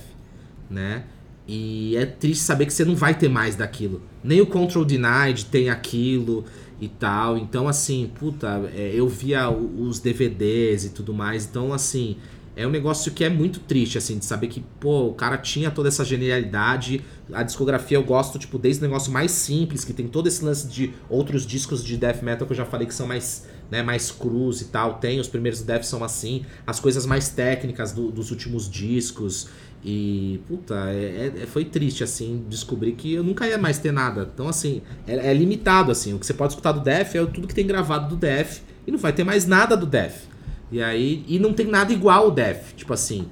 [0.70, 1.04] né?
[1.46, 4.02] E é triste saber que você não vai ter mais daquilo.
[4.22, 6.44] Nem o Control Denied tem aquilo
[6.80, 7.36] e tal.
[7.36, 11.44] Então, assim, puta, é, eu via os DVDs e tudo mais.
[11.44, 12.16] Então, assim,
[12.56, 15.70] é um negócio que é muito triste, assim, de saber que, pô, o cara tinha
[15.70, 17.02] toda essa genialidade.
[17.32, 20.68] A discografia eu gosto, tipo, desde o negócio mais simples, que tem todo esse lance
[20.68, 24.10] de outros discos de death metal que eu já falei que são mais né, mais
[24.10, 24.94] cruz e tal.
[24.94, 26.44] Tem, os primeiros devs são assim.
[26.66, 29.48] As coisas mais técnicas do, dos últimos discos.
[29.82, 34.28] E, puta, é, é, foi triste, assim, descobrir que eu nunca ia mais ter nada.
[34.32, 36.12] Então, assim, é, é, limitado, assim.
[36.12, 38.60] O que você pode escutar do Def é tudo que tem gravado do Def.
[38.86, 40.24] E não vai ter mais nada do Def.
[40.72, 42.74] E aí, e não tem nada igual ao Def.
[42.74, 43.26] Tipo assim,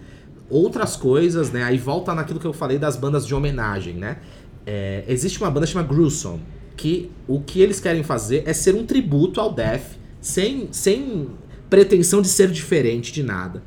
[0.49, 1.65] outras coisas, né?
[1.65, 4.19] Aí volta naquilo que eu falei das bandas de homenagem, né?
[4.67, 6.43] É, existe uma banda chamada Gruesome,
[6.77, 11.29] que o que eles querem fazer é ser um tributo ao Def sem, sem
[11.69, 13.63] pretensão de ser diferente de nada.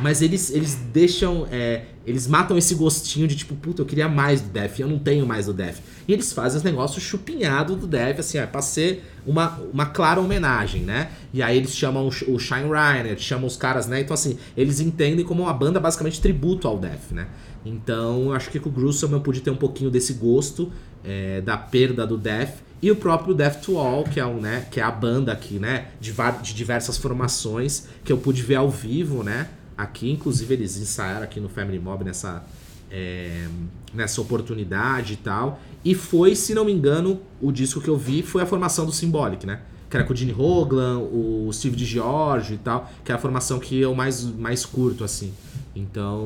[0.00, 1.46] Mas eles, eles deixam.
[1.50, 4.98] É, eles matam esse gostinho de tipo, puta, eu queria mais do Def, eu não
[4.98, 5.78] tenho mais do Def.
[6.06, 10.20] E eles fazem os negócios chupinhado do Def, assim, é, pra ser uma, uma clara
[10.20, 11.10] homenagem, né?
[11.32, 14.00] E aí eles chamam o, Shine Reiner, chamam os caras, né?
[14.00, 17.26] Então, assim, eles entendem como uma banda basicamente tributo ao Def, né?
[17.64, 20.70] Então, acho que com o Gruesome eu pude ter um pouquinho desse gosto
[21.04, 22.64] é, da perda do Def.
[22.82, 25.58] E o próprio Death to All, que é, um, né, que é a banda aqui,
[25.58, 25.88] né?
[26.00, 26.12] De,
[26.42, 29.48] de diversas formações, que eu pude ver ao vivo, né?
[29.76, 32.44] Aqui, inclusive, eles ensaiaram aqui no Family Mob nessa,
[32.90, 33.46] é,
[33.92, 35.60] nessa oportunidade e tal.
[35.84, 38.92] E foi, se não me engano, o disco que eu vi foi a formação do
[38.92, 39.60] Symbolic, né?
[39.88, 43.58] Que era com o Gene Hoglan, o Steve DiGiorgio e tal, que é a formação
[43.58, 45.32] que eu mais, mais curto, assim.
[45.74, 46.22] Então,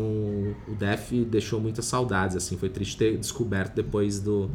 [0.67, 2.57] o Def deixou muitas saudades, assim.
[2.57, 4.51] Foi triste ter descoberto depois do,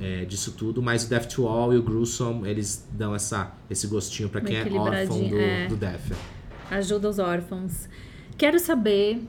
[0.00, 3.86] é, disso tudo, mas o Death to All e o Gruesome, eles dão essa, esse
[3.86, 5.66] gostinho para quem é órfão do, é.
[5.66, 6.12] do Death.
[6.70, 7.88] Ajuda os órfãos.
[8.36, 9.20] Quero saber,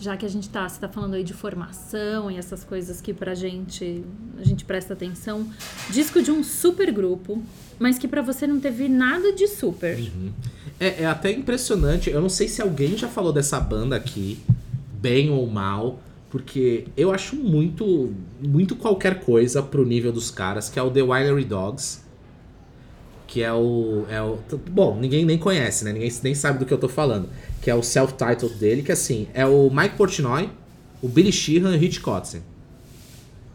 [0.00, 3.12] já que a gente tá, você tá falando aí de formação e essas coisas que
[3.12, 4.04] pra gente,
[4.38, 5.48] a gente presta atenção,
[5.90, 7.42] disco de um super grupo,
[7.78, 9.98] mas que para você não teve nada de super.
[9.98, 10.32] Uhum.
[10.78, 14.38] É, é até impressionante, eu não sei se alguém já falou dessa banda aqui,
[15.00, 16.00] bem ou mal,
[16.32, 21.02] porque eu acho muito, muito qualquer coisa pro nível dos caras, que é o The
[21.02, 22.00] Winery Dogs.
[23.26, 24.38] Que é o, é o.
[24.70, 25.92] Bom, ninguém nem conhece, né?
[25.92, 27.28] Ninguém nem sabe do que eu tô falando.
[27.60, 30.48] Que é o self-titled dele, que assim, é o Mike Portnoy,
[31.02, 32.42] o Billy Sheehan e o Rich Kotzen.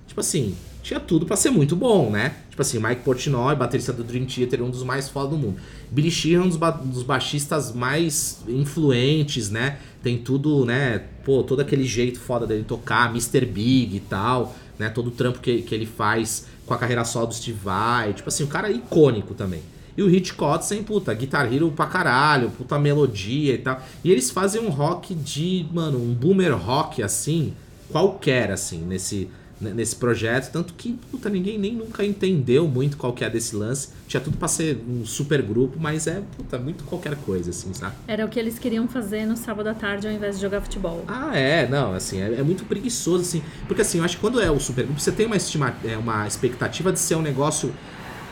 [0.06, 0.56] Tipo assim,
[0.88, 2.34] tinha tudo para ser muito bom, né?
[2.50, 5.58] Tipo assim, Mike Portnoy, baterista do Dream Theater, um dos mais foda do mundo.
[5.92, 9.80] Billy Sheehan, um dos, ba dos baixistas mais influentes, né?
[10.02, 11.04] Tem tudo, né?
[11.26, 13.46] Pô, todo aquele jeito foda dele tocar, Mr.
[13.46, 14.88] Big e tal, né?
[14.88, 18.14] Todo o trampo que, que ele faz com a carreira solo do Steve Vai.
[18.14, 19.62] Tipo assim, o cara é icônico também.
[19.98, 23.82] E o Hit Kotzen, puta, Guitar Hero pra caralho, puta melodia e tal.
[24.06, 27.54] E eles fazem um rock de, mano, um boomer rock assim,
[27.92, 29.28] qualquer, assim, nesse
[29.60, 33.90] nesse projeto, tanto que puta, ninguém nem nunca entendeu muito qual que é desse lance.
[34.08, 37.96] Tinha tudo para ser um super grupo, mas é puta, muito qualquer coisa, assim, sabe?
[38.08, 41.04] Era o que eles queriam fazer no sábado à tarde ao invés de jogar futebol.
[41.08, 43.42] Ah, é, não, assim, é, é muito preguiçoso, assim.
[43.68, 45.98] Porque assim, eu acho que quando é o super grupo, você tem uma, estima, é,
[45.98, 47.74] uma expectativa de ser um negócio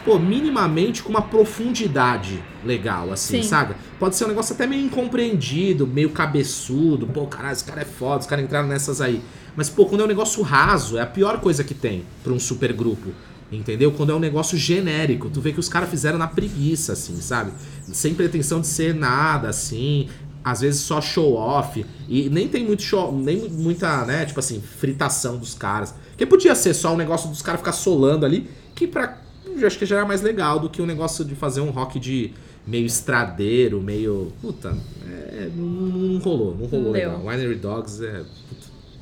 [0.06, 3.50] pô, minimamente com uma profundidade legal, assim, Sim.
[3.50, 3.76] sabe?
[4.00, 8.20] Pode ser um negócio até meio incompreendido, meio cabeçudo, pô, caralho, esse cara é foda,
[8.20, 9.22] os caras entraram nessas aí.
[9.56, 12.40] Mas, pô, quando é um negócio raso, é a pior coisa que tem pra um
[12.40, 13.12] super grupo.
[13.52, 13.92] Entendeu?
[13.92, 17.52] Quando é um negócio genérico, tu vê que os caras fizeram na preguiça, assim, sabe?
[17.94, 20.10] Sem pretensão de ser nada, assim.
[20.44, 21.86] Às vezes só show off.
[22.10, 25.94] E nem tem muito show, nem muita, né, tipo assim, fritação dos caras.
[26.18, 29.22] Que podia ser só um negócio dos caras ficar solando ali, que pra.
[29.46, 32.00] Eu acho que já era mais legal do que um negócio de fazer um rock
[32.00, 32.34] de
[32.66, 34.34] meio estradeiro, meio.
[34.42, 34.76] Puta,
[35.08, 37.20] é, não, não, rolou, não rolou legal.
[37.26, 38.24] Winery Dogs é.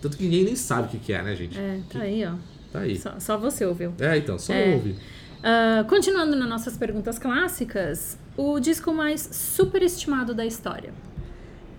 [0.04, 1.58] Tanto que ninguém nem sabe o que, que é, né, gente?
[1.58, 2.34] É, tá aí, ó.
[2.74, 2.98] Tá aí.
[2.98, 3.94] Só, só você ouviu.
[3.98, 4.74] É, então, só é.
[4.74, 4.90] ouve.
[4.92, 10.94] Uh, continuando nas nossas perguntas clássicas, o disco mais superestimado da história.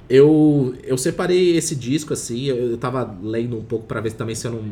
[0.09, 4.35] Eu, eu separei esse disco assim, eu, eu tava lendo um pouco para ver também
[4.35, 4.63] se eu não,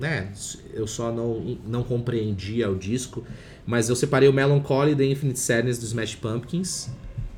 [0.00, 0.32] né,
[0.72, 3.22] eu só não, não compreendia o disco,
[3.66, 6.88] mas eu separei o Melancholy The Infinite Sadness do Smash Pumpkins,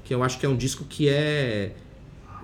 [0.05, 1.73] que eu acho que é um disco que é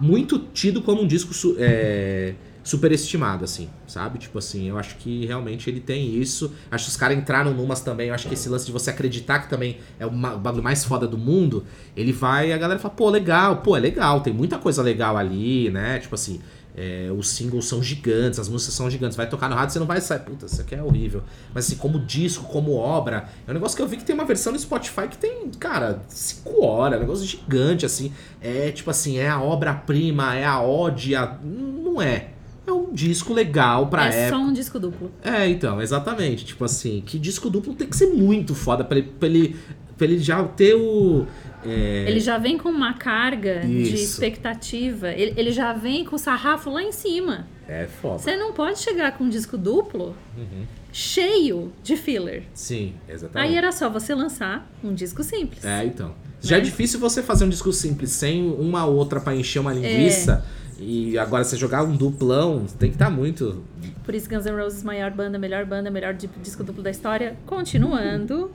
[0.01, 4.19] muito tido como um disco é, superestimado, assim, sabe?
[4.19, 6.53] Tipo assim, eu acho que realmente ele tem isso.
[6.71, 8.09] Acho que os caras entraram numas também.
[8.09, 11.07] Eu acho que esse lance de você acreditar que também é o bagulho mais foda
[11.07, 11.65] do mundo,
[11.97, 12.53] ele vai.
[12.53, 15.99] A galera fala, pô, legal, pô, é legal, tem muita coisa legal ali, né?
[15.99, 16.41] Tipo assim.
[16.75, 19.15] É, os singles são gigantes, as músicas são gigantes.
[19.15, 20.21] Vai tocar no rádio, você não vai sair.
[20.21, 21.23] Puta, isso aqui é horrível.
[21.53, 24.25] Mas assim, como disco, como obra, é um negócio que eu vi que tem uma
[24.25, 28.11] versão no Spotify que tem, cara, 5 horas, é um negócio gigante, assim.
[28.41, 31.39] É tipo assim, é a obra-prima, é a ode, a...
[31.43, 32.32] não é
[32.67, 34.23] é um disco legal pra é época.
[34.23, 35.11] É só um disco duplo.
[35.23, 36.45] É, então, exatamente.
[36.45, 39.57] Tipo assim, que disco duplo tem que ser muito foda pra ele, pra ele,
[39.97, 41.27] pra ele já ter o.
[41.65, 42.05] É...
[42.09, 43.91] Ele já vem com uma carga Isso.
[43.91, 45.11] de expectativa.
[45.11, 47.47] Ele, ele, já vem com o sarrafo lá em cima.
[47.69, 48.19] É foda.
[48.19, 50.65] Você não pode chegar com um disco duplo uhum.
[50.93, 52.45] cheio de filler.
[52.55, 53.51] Sim, exatamente.
[53.51, 55.65] Aí era só você lançar um disco simples.
[55.65, 56.15] É, então.
[56.41, 60.45] Já é difícil você fazer um disco simples sem uma outra para encher uma linguiça.
[60.59, 63.63] É e agora, você jogar um duplão, tem que estar tá muito.
[64.05, 67.37] Por isso, Guns N' Roses, maior banda, melhor banda, melhor disco duplo da história.
[67.47, 68.51] Continuando.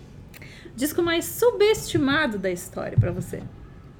[0.76, 3.42] Disco mais subestimado da história para você.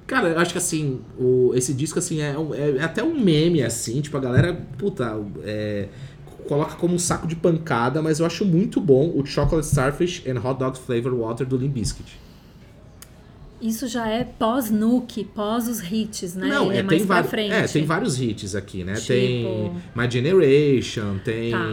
[0.06, 3.62] Cara, eu acho que assim, o, esse disco assim é, é, é, até um meme,
[3.62, 5.88] assim, tipo, a galera, puta, é,
[6.48, 10.40] coloca como um saco de pancada, mas eu acho muito bom o Chocolate Starfish and
[10.40, 12.18] Hot Dog Flavor Water do Limp Bizkit.
[13.60, 16.46] Isso já é pós-Nuke, pós os hits, né?
[16.48, 17.52] Não, é, é mais tem pra frente.
[17.52, 18.94] É, tem vários hits aqui, né?
[18.94, 19.08] Tipo...
[19.08, 21.50] Tem My Generation, tem.
[21.50, 21.68] Tá.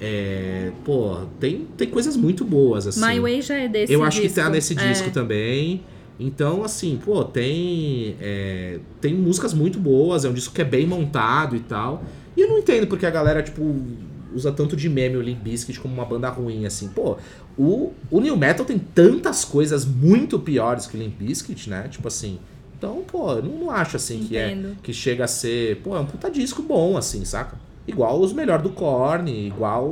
[0.00, 3.00] É, pô, tem, tem coisas muito boas, assim.
[3.04, 4.34] My Way já é desse Eu acho disco.
[4.34, 4.88] que tá nesse é.
[4.88, 5.82] disco também.
[6.18, 8.16] Então, assim, pô, tem.
[8.20, 12.02] É, tem músicas muito boas, é um disco que é bem montado e tal.
[12.36, 13.62] E eu não entendo porque a galera, tipo,
[14.34, 16.88] usa tanto de meme o Limp Bizkit como uma banda ruim, assim.
[16.88, 17.16] Pô,
[17.58, 21.88] o, o New Metal tem tantas coisas muito piores que o Limp Bizkit, né?
[21.88, 22.38] Tipo assim...
[22.76, 25.82] Então, pô, eu não, não acho, assim, que, é, que chega a ser...
[25.82, 27.58] Pô, é um puta disco bom, assim, saca?
[27.86, 29.90] Igual os melhores do Korn, igual...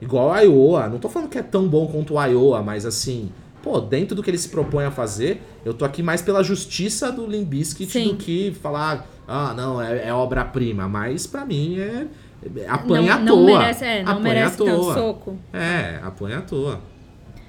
[0.00, 0.88] Igual a Iowa.
[0.88, 3.30] Não tô falando que é tão bom quanto o Iowa, mas assim...
[3.64, 7.10] Pô, dentro do que ele se propõe a fazer, eu tô aqui mais pela justiça
[7.10, 9.08] do Limp Bizkit do que falar...
[9.26, 10.88] Ah, não, é, é obra-prima.
[10.88, 12.06] Mas para mim é
[12.68, 13.36] Apanha não, à toa.
[13.36, 15.38] Não merece, é, não merece tanto soco.
[15.52, 16.80] É, apanha à toa.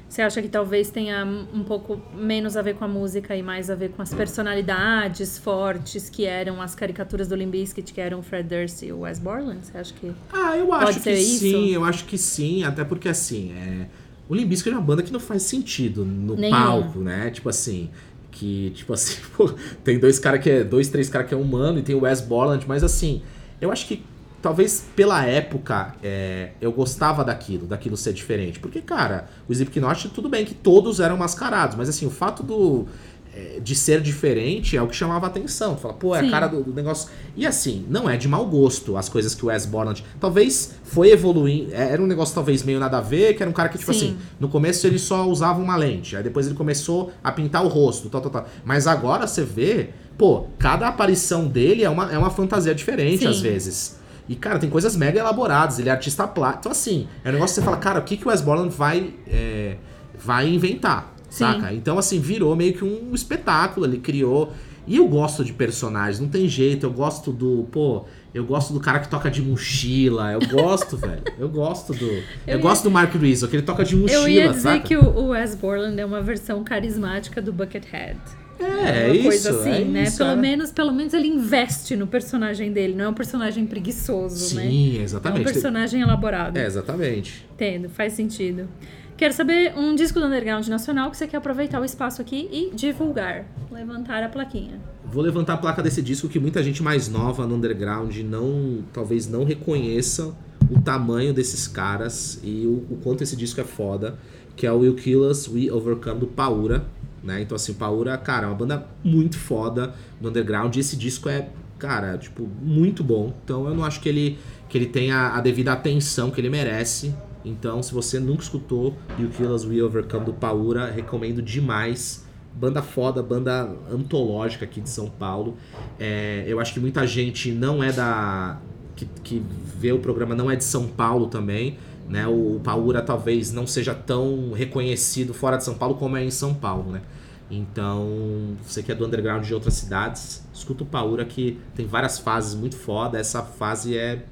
[0.07, 3.71] Você acha que talvez tenha um pouco menos a ver com a música e mais
[3.71, 8.21] a ver com as personalidades fortes que eram as caricaturas do Limbiskit, que eram o
[8.21, 9.65] Fred Durst e o Wes Borland?
[9.65, 11.39] Você acha que Ah, eu acho que isso?
[11.39, 13.87] sim, eu acho que sim, até porque assim, é...
[14.29, 16.55] o Limbiskit é uma banda que não faz sentido no Nenhum.
[16.55, 17.31] palco, né?
[17.31, 17.89] Tipo assim,
[18.29, 19.51] que tipo assim, pô,
[19.83, 22.21] tem dois cara que é, dois, três caras que é humano e tem o Wes
[22.21, 23.23] Borland, mas assim,
[23.59, 24.03] eu acho que
[24.43, 28.59] talvez pela época é, eu gostava daquilo, daquilo ser diferente.
[28.59, 32.85] Porque, cara, o Slipknot, tudo bem que todos eram mascarados, mas assim, o fato do
[33.33, 35.77] é, de ser diferente é o que chamava atenção.
[35.77, 36.27] Fala, pô, é Sim.
[36.27, 37.09] a cara do, do negócio.
[37.37, 40.03] E assim, não é de mau gosto as coisas que o Wes Borland.
[40.19, 41.73] Talvez foi evoluindo.
[41.73, 43.93] é, Era um negócio talvez meio nada a ver, que era um cara que, tipo
[43.93, 44.07] Sim.
[44.07, 46.17] assim, no começo ele só usava uma lente.
[46.17, 48.47] Aí depois ele começou a pintar o rosto, tal, tal, tal.
[48.65, 53.27] Mas agora você vê, pô, cada aparição dele é uma, é uma fantasia diferente, Sim.
[53.27, 54.02] às vezes.
[54.29, 56.59] E, cara, tem coisas mega elaboradas, ele é artista plástico.
[56.61, 58.73] Então, assim, é um negócio que você fala, cara, o que, que o Wes Borland
[58.73, 59.75] vai, é,
[60.17, 61.13] vai inventar?
[61.29, 61.45] Sim.
[61.45, 61.73] Saca?
[61.73, 64.53] Então, assim, virou meio que um espetáculo, ele criou.
[64.85, 68.03] E eu gosto de personagens, não tem jeito, eu gosto do, pô,
[68.33, 71.23] eu gosto do cara que toca de mochila, eu gosto, velho.
[71.39, 72.05] Eu gosto do.
[72.05, 74.79] Eu, ia- gosto do Mark Rizzo, que ele toca de mochila, Eu ia dizer saca?
[74.81, 78.19] que o, o Wes Borland é uma versão carismática do Buckethead.
[78.63, 80.03] É, uma isso, coisa assim, é né?
[80.03, 80.35] isso, pelo, é.
[80.35, 84.63] menos, pelo menos ele investe no personagem dele, não é um personagem preguiçoso, né?
[84.63, 85.43] Sim, É um exatamente.
[85.43, 86.57] personagem elaborado.
[86.57, 87.45] É, exatamente.
[87.53, 88.67] Entendo, faz sentido.
[89.15, 92.75] Quero saber um disco do underground nacional que você quer aproveitar o espaço aqui e
[92.75, 93.45] divulgar.
[93.71, 94.81] Levantar a plaquinha.
[95.05, 99.27] Vou levantar a placa desse disco que muita gente mais nova no underground não, talvez
[99.27, 100.33] não reconheça
[100.69, 104.17] o tamanho desses caras e o, o quanto esse disco é foda,
[104.55, 106.85] que é o Will Kill Us, We Overcome do Paura,
[107.23, 107.41] né?
[107.41, 111.49] Então assim, Paura, cara, é uma banda muito foda no underground e esse disco é,
[111.79, 113.33] cara, tipo, muito bom.
[113.43, 114.37] Então eu não acho que ele
[114.73, 117.13] que ele tenha a devida atenção que ele merece.
[117.45, 122.25] Então, se você nunca escutou You Kill Us, We Overcome do Paura, recomendo demais.
[122.55, 125.57] Banda foda, banda antológica aqui de São Paulo.
[125.99, 128.59] É, eu acho que muita gente não é da.
[128.95, 129.43] Que, que
[129.75, 131.77] vê o programa não é de São Paulo também.
[132.07, 132.27] Né?
[132.27, 136.31] O, o Paura talvez não seja tão reconhecido fora de São Paulo como é em
[136.31, 137.01] São Paulo, né?
[137.49, 142.19] Então, você que é do underground de outras cidades, escuta o Paura que tem várias
[142.19, 143.17] fases muito foda.
[143.19, 144.25] Essa fase é.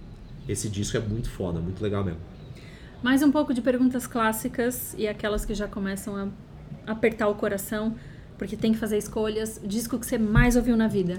[0.49, 2.19] Esse disco é muito foda, muito legal mesmo.
[3.03, 7.95] Mais um pouco de perguntas clássicas e aquelas que já começam a apertar o coração,
[8.37, 9.61] porque tem que fazer escolhas.
[9.63, 11.17] Disco que você mais ouviu na vida.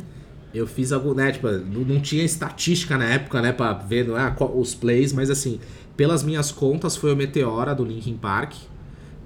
[0.52, 4.30] Eu fiz algo, né, tipo, não, tinha estatística na época, né, pra ver não é,
[4.32, 5.58] qual- os plays, mas assim,
[5.96, 8.54] pelas minhas contas foi o Meteora do Linkin Park,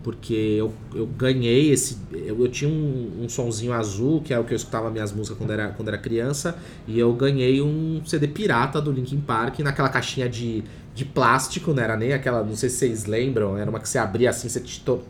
[0.02, 4.44] porque eu, eu ganhei esse, eu, eu tinha um, um sonzinho azul, que é o
[4.44, 6.56] que eu escutava minhas músicas quando era, quando era criança,
[6.86, 10.62] e eu ganhei um CD pirata do Linkin Park naquela caixinha de,
[10.94, 13.98] de plástico, não era nem aquela, não sei se vocês lembram, era uma que você
[13.98, 14.62] abria assim, você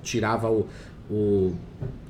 [0.02, 0.66] tirava o,
[1.10, 1.54] o,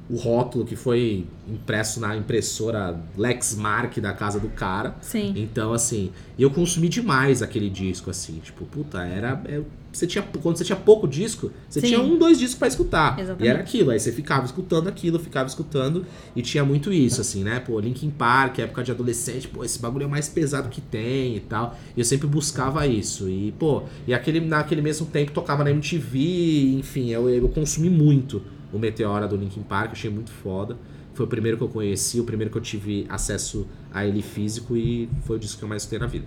[0.09, 4.96] o rótulo que foi impresso na impressora Lexmark da casa do cara.
[5.00, 5.32] Sim.
[5.36, 9.40] Então, assim, eu consumi demais aquele disco, assim, tipo, puta, era.
[9.46, 11.86] é, você tinha, quando você tinha pouco disco, você Sim.
[11.86, 13.18] tinha um, dois discos pra escutar.
[13.18, 13.44] Exatamente.
[13.44, 16.04] E era aquilo, aí você ficava escutando aquilo, ficava escutando,
[16.34, 17.61] e tinha muito isso, assim, né?
[17.61, 21.36] Pô, Linkin Park, época de adolescente, pô, esse bagulho é o mais pesado que tem
[21.36, 21.78] e tal.
[21.96, 23.26] E eu sempre buscava isso.
[23.28, 28.42] E, pô, e aquele, naquele mesmo tempo tocava na MTV, enfim, eu, eu consumi muito
[28.76, 30.76] o Meteora do Linkin Park, achei muito foda.
[31.14, 34.76] Foi o primeiro que eu conheci, o primeiro que eu tive acesso a ele físico
[34.76, 36.26] e foi o disco que eu mais escutei na vida.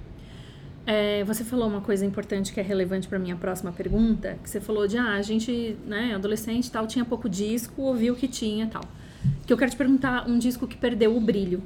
[0.85, 4.59] É, você falou uma coisa importante que é relevante para minha próxima pergunta, que você
[4.59, 8.27] falou de ah, a gente, né, adolescente e tal, tinha pouco disco, ouvia o que
[8.27, 8.81] tinha e tal.
[9.45, 11.61] Que eu quero te perguntar um disco que perdeu o brilho.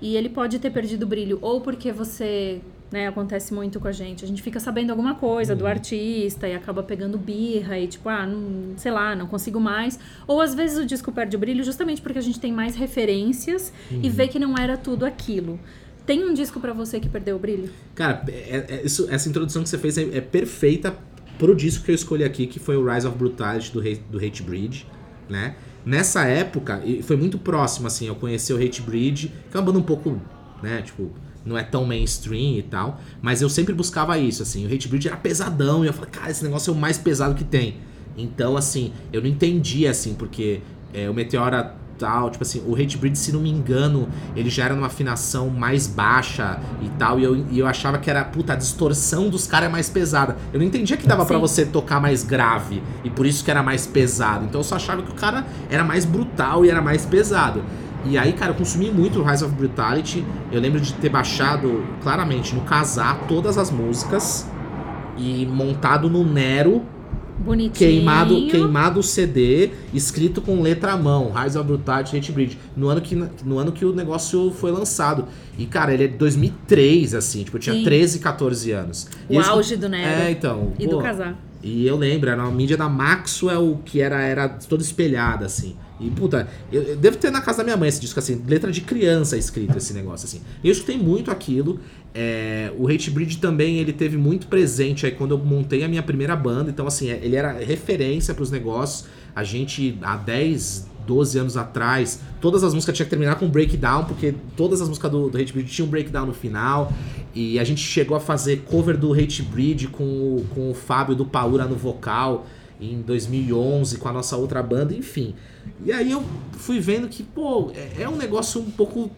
[0.00, 2.60] E ele pode ter perdido o brilho ou porque você,
[2.90, 6.54] né, acontece muito com a gente, a gente fica sabendo alguma coisa do artista e
[6.54, 9.98] acaba pegando birra e tipo, ah, não, sei lá, não consigo mais.
[10.26, 13.72] Ou às vezes o disco perde o brilho justamente porque a gente tem mais referências
[13.90, 15.58] e vê que não era tudo aquilo.
[16.06, 17.70] Tem um disco pra você que perdeu o brilho?
[17.94, 20.96] Cara, é- é- isso- essa introdução que você fez é, é perfeita
[21.38, 24.18] pro disco que eu escolhi aqui, que foi o Rise of Brutality do, Hate- do
[24.18, 24.82] Hate Breed,
[25.28, 25.54] né?
[25.86, 29.62] Nessa época, e foi muito próximo, assim, eu conheci o Hate Breed, que é uma
[29.64, 30.20] banda um pouco,
[30.62, 31.10] né, tipo,
[31.44, 35.06] não é tão mainstream e tal, mas eu sempre buscava isso, assim, o Hate Breed
[35.06, 37.76] era pesadão, e eu falei, cara, esse negócio é o mais pesado que tem.
[38.16, 40.60] Então, assim, eu não entendia, assim, porque
[40.92, 44.64] é, o Meteora tal, tipo assim, o Hate Breed, se não me engano, ele já
[44.64, 48.54] era numa afinação mais baixa e tal, e eu, e eu achava que era, puta,
[48.54, 50.36] a distorção dos caras é mais pesada.
[50.50, 51.40] Eu não entendia que dava pra Sim.
[51.42, 54.46] você tocar mais grave, e por isso que era mais pesado.
[54.46, 57.62] Então eu só achava que o cara era mais brutal e era mais pesado.
[58.04, 60.24] E aí, cara, eu consumi muito Rise of Brutality.
[60.50, 64.48] Eu lembro de ter baixado, claramente, no casar, todas as músicas
[65.18, 66.82] e montado no Nero
[67.38, 67.72] Bonitinho.
[67.72, 72.88] queimado, queimado o CD, escrito com letra à mão, Rise of Brutality, Hate Breed, no
[72.88, 75.26] ano, que, no ano que o negócio foi lançado.
[75.58, 77.84] E, cara, ele é de 2003, assim, tipo, eu tinha Sim.
[77.84, 79.08] 13, 14 anos.
[79.28, 80.22] O E eu auge do Nero.
[80.22, 80.72] É, então.
[80.78, 81.38] E pô, do casar.
[81.62, 85.76] E eu lembro, era uma mídia da Maxwell que era, era toda espelhada, assim.
[86.00, 88.72] E, puta, eu, eu devo ter na casa da minha mãe esse disco, assim, letra
[88.72, 90.40] de criança escrito esse negócio, assim.
[90.64, 91.78] Eu escutei muito aquilo.
[92.14, 96.02] É, o Hate Breed também, ele teve muito presente aí quando eu montei a minha
[96.02, 96.70] primeira banda.
[96.70, 99.08] Então, assim, ele era referência para os negócios.
[99.36, 104.04] A gente, há 10, 12 anos atrás, todas as músicas tinham que terminar com breakdown,
[104.04, 106.92] porque todas as músicas do, do Hate Breed tinham um breakdown no final.
[107.34, 111.14] E a gente chegou a fazer cover do Hate Breed com, o- com o Fábio
[111.14, 112.46] do Paura no vocal
[112.80, 115.34] em 2011 com a nossa outra banda, enfim.
[115.84, 119.10] E aí eu fui vendo que, pô, é, é um negócio um pouco.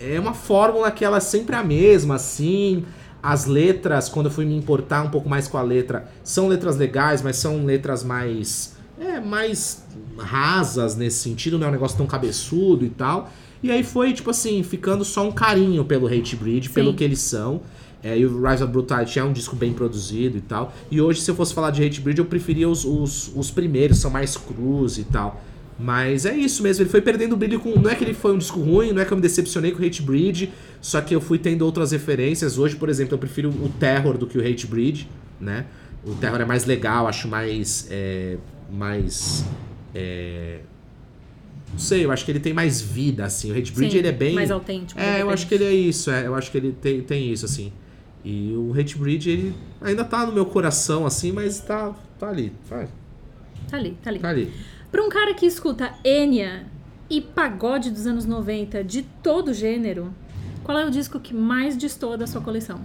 [0.00, 2.84] É uma fórmula que ela é sempre a mesma, assim.
[3.22, 6.76] As letras, quando eu fui me importar um pouco mais com a letra, são letras
[6.76, 8.76] legais, mas são letras mais.
[8.98, 9.84] É, mais
[10.16, 13.30] rasas nesse sentido, não é um negócio tão cabeçudo e tal.
[13.62, 16.96] E aí foi, tipo assim, ficando só um carinho pelo Hate Breed, pelo Sim.
[16.96, 17.62] que eles são.
[18.02, 20.74] É, e o Rise of Brutality é um disco bem produzido e tal.
[20.90, 23.98] E hoje, se eu fosse falar de Hate Breed, eu preferia os, os, os primeiros,
[23.98, 25.40] são mais cruz e tal.
[25.78, 27.70] Mas é isso mesmo, ele foi perdendo o brilho com.
[27.78, 29.82] Não é que ele foi um disco ruim, não é que eu me decepcionei com
[29.82, 30.50] o Hate Breed,
[30.80, 32.58] só que eu fui tendo outras referências.
[32.58, 35.06] Hoje, por exemplo, eu prefiro o Terror do que o Hate Breed,
[35.40, 35.66] né?
[36.04, 37.88] O Terror é mais legal, acho mais.
[37.90, 38.36] é,
[38.70, 39.44] mais.
[39.94, 40.58] é,
[41.72, 43.50] não sei, eu acho que ele tem mais vida, assim.
[43.50, 44.34] O Hate Breed Sim, ele é bem.
[44.34, 45.00] mais autêntico.
[45.00, 47.46] É, eu acho que ele é isso, é, eu acho que ele tem, tem isso,
[47.46, 47.72] assim.
[48.24, 52.52] E o Hate Breed, ele ainda tá no meu coração, assim, mas tá, tá ali,
[52.68, 52.86] tá,
[53.68, 54.18] Tá ali, tá ali.
[54.18, 54.52] tá ali.
[54.90, 56.66] Pra um cara que escuta Enya
[57.08, 60.12] e pagode dos anos 90 de todo gênero,
[60.62, 62.80] qual é o disco que mais destoa da sua coleção?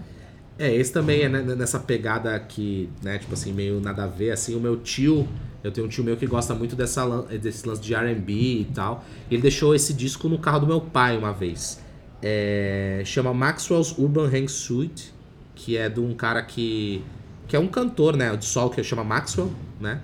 [0.58, 4.32] É, esse também é né, nessa pegada que, né, tipo assim, meio nada a ver,
[4.32, 5.28] assim, o meu tio,
[5.64, 9.06] eu tenho um tio meu que gosta muito dessa, desse lance de R&B e tal,
[9.30, 11.80] ele deixou esse disco no carro do meu pai uma vez.
[12.24, 15.14] É, chama Maxwell's Urban Hang Suite,
[15.58, 17.02] que é de um cara que,
[17.48, 19.52] que é um cantor, né, de sol que chama Maxwell,
[19.82, 20.02] né,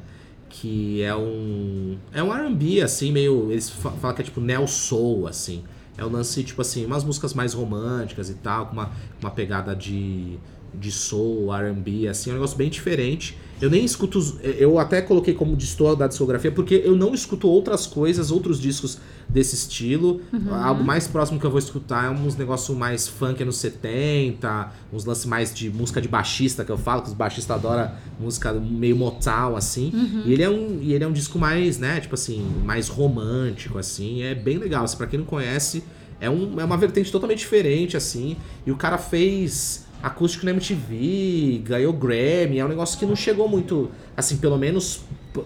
[0.49, 4.67] que é um é um R&B assim, meio eles fa- falam que é tipo neo
[4.67, 5.63] soul assim.
[5.97, 8.91] É um lance tipo assim, umas músicas mais românticas e tal, com uma,
[9.21, 10.37] uma pegada de
[10.75, 13.37] de soul, R&B, assim, é um negócio bem diferente.
[13.63, 17.47] Eu nem escuto, os- eu até coloquei como destoa da discografia porque eu não escuto
[17.47, 18.97] outras coisas, outros discos
[19.29, 20.19] desse estilo.
[20.51, 25.05] Algo mais próximo que eu vou escutar é uns negócios mais funk anos 70, uns
[25.05, 28.95] lances mais de música de baixista que eu falo, que os baixistas adoram música meio
[28.97, 29.91] Motown, assim.
[30.25, 33.77] E ele é um, e ele é um disco mais, né, tipo assim, mais romântico,
[33.77, 34.21] assim.
[34.23, 34.83] É bem legal.
[34.83, 35.83] Assim, pra quem não conhece,
[36.19, 38.35] é, um, é uma vertente totalmente diferente, assim.
[38.65, 43.47] E o cara fez acústico na MTV, ganhou Grammy, é um negócio que não chegou
[43.47, 45.01] muito, assim, pelo menos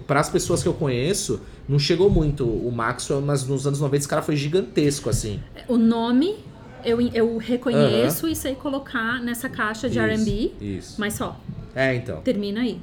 [0.08, 1.40] para as pessoas que eu conheço,
[1.70, 5.40] não chegou muito o Maxwell, mas nos anos 90 esse cara foi gigantesco, assim.
[5.68, 6.36] O nome
[6.84, 11.40] eu, eu reconheço e sei colocar nessa caixa de R&B, mas só,
[11.76, 12.22] É, então.
[12.22, 12.82] termina aí.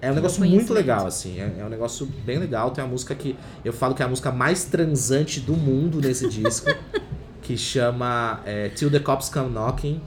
[0.00, 1.40] É um negócio muito legal, assim.
[1.40, 2.70] É, é um negócio bem legal.
[2.70, 6.28] Tem uma música que eu falo que é a música mais transante do mundo nesse
[6.28, 6.70] disco,
[7.42, 10.00] que chama é, Till the Cops Come Knocking.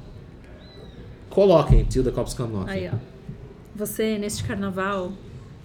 [1.39, 2.69] Coloquem Till the Cops Come Knocking.
[2.69, 2.97] Aí, ó.
[3.73, 5.13] Você, neste carnaval,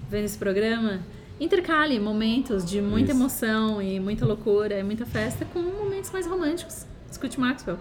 [0.08, 1.00] vendo esse programa,
[1.40, 3.20] intercale momentos de muita Isso.
[3.20, 6.86] emoção e muita loucura e muita festa com momentos mais românticos.
[7.10, 7.76] Escute Maxwell.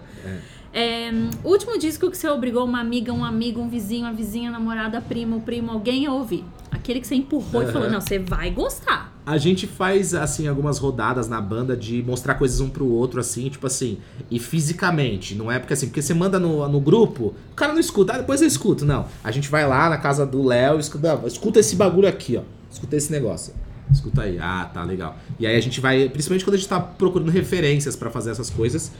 [0.72, 1.08] É,
[1.44, 5.00] o último disco que você obrigou uma amiga, um amigo, um vizinho, uma vizinha, namorada,
[5.00, 6.44] primo, primo, alguém a ouvir.
[6.74, 9.14] Aquele que você empurrou e falou, não, você vai gostar.
[9.24, 13.48] A gente faz, assim, algumas rodadas na banda de mostrar coisas um pro outro, assim,
[13.48, 13.98] tipo assim,
[14.30, 15.34] e fisicamente.
[15.34, 18.18] Não é porque assim, porque você manda no, no grupo, o cara não escuta, ah,
[18.18, 18.84] depois eu escuto.
[18.84, 19.06] Não.
[19.22, 22.42] A gente vai lá na casa do Léo escuta, não, escuta esse bagulho aqui, ó.
[22.70, 23.54] Escuta esse negócio.
[23.90, 24.38] Escuta aí.
[24.40, 25.16] Ah, tá, legal.
[25.38, 28.50] E aí a gente vai, principalmente quando a gente tá procurando referências pra fazer essas
[28.50, 28.90] coisas.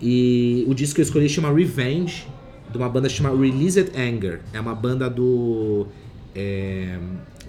[0.00, 2.26] E o disco que eu escolhi chama Revenge,
[2.70, 4.40] de uma banda chamada Released Anger.
[4.52, 5.86] É uma banda do.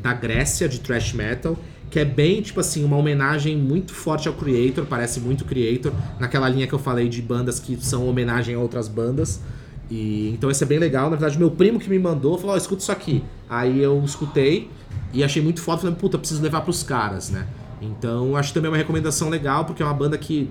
[0.05, 1.57] Da Grécia, de thrash metal,
[1.89, 6.47] que é bem, tipo assim, uma homenagem muito forte ao Creator, parece muito Creator, naquela
[6.47, 9.41] linha que eu falei de bandas que são homenagem a outras bandas.
[9.89, 11.09] E então esse é bem legal.
[11.09, 13.23] Na verdade, meu primo que me mandou falou: Ó, escuta isso aqui.
[13.49, 14.69] Aí eu escutei
[15.11, 15.81] e achei muito foda.
[15.81, 17.47] Falei, puta, preciso levar pros caras, né?
[17.81, 20.49] Então acho também uma recomendação legal, porque é uma banda que,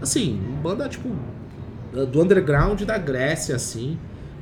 [0.00, 1.08] assim, banda tipo
[2.10, 3.98] do underground da Grécia, assim,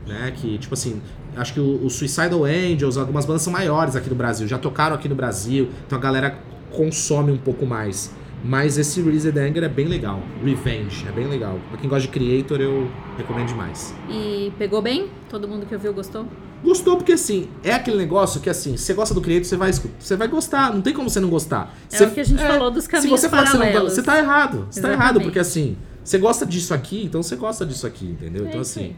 [0.06, 0.32] né?
[0.36, 1.00] Que, tipo assim,
[1.37, 4.95] acho que o, o Suicidal Angels, algumas bandas são maiores aqui no Brasil, já tocaram
[4.95, 6.39] aqui no Brasil, então a galera
[6.70, 8.12] consome um pouco mais.
[8.43, 10.18] Mas esse Released Anger é bem legal.
[10.43, 11.59] Revenge, é bem legal.
[11.68, 13.95] Pra quem gosta de Creator, eu recomendo demais.
[14.09, 15.09] E pegou bem?
[15.28, 16.26] Todo mundo que ouviu gostou?
[16.64, 20.16] Gostou porque, assim, é aquele negócio que, assim, você gosta do Creator, você vai, você
[20.16, 20.72] vai gostar.
[20.72, 21.74] Não tem como você não gostar.
[21.93, 23.66] É Você- o que a gente falou dos Se caminhos você falar que você não
[23.66, 23.93] paralelos.
[23.93, 24.66] você tá errado.
[24.70, 28.45] Você tá errado, porque, assim, você gosta disso aqui, então você gosta disso aqui, entendeu?
[28.47, 28.81] É então, assim...
[28.81, 28.97] aí.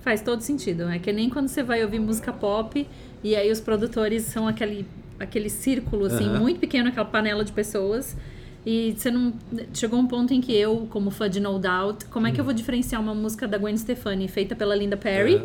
[0.00, 0.88] Faz todo sentido.
[0.88, 2.86] É que nem quando você vai ouvir música pop
[3.22, 4.86] e aí os produtores são aquele,
[5.18, 6.40] aquele círculo, assim, Aham.
[6.40, 8.16] muito pequeno, aquela panela de pessoas.
[8.64, 9.32] E você não.
[9.72, 12.44] Chegou um ponto em que eu, como fã de No Doubt, como é que eu
[12.44, 15.36] vou diferenciar uma música da Gwen Stefani feita pela Linda Perry?
[15.36, 15.42] É.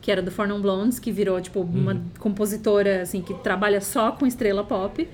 [0.00, 4.12] Que era do Four Non Blondes, que virou, tipo, uma compositora, assim, que trabalha só
[4.12, 5.08] com estrela pop.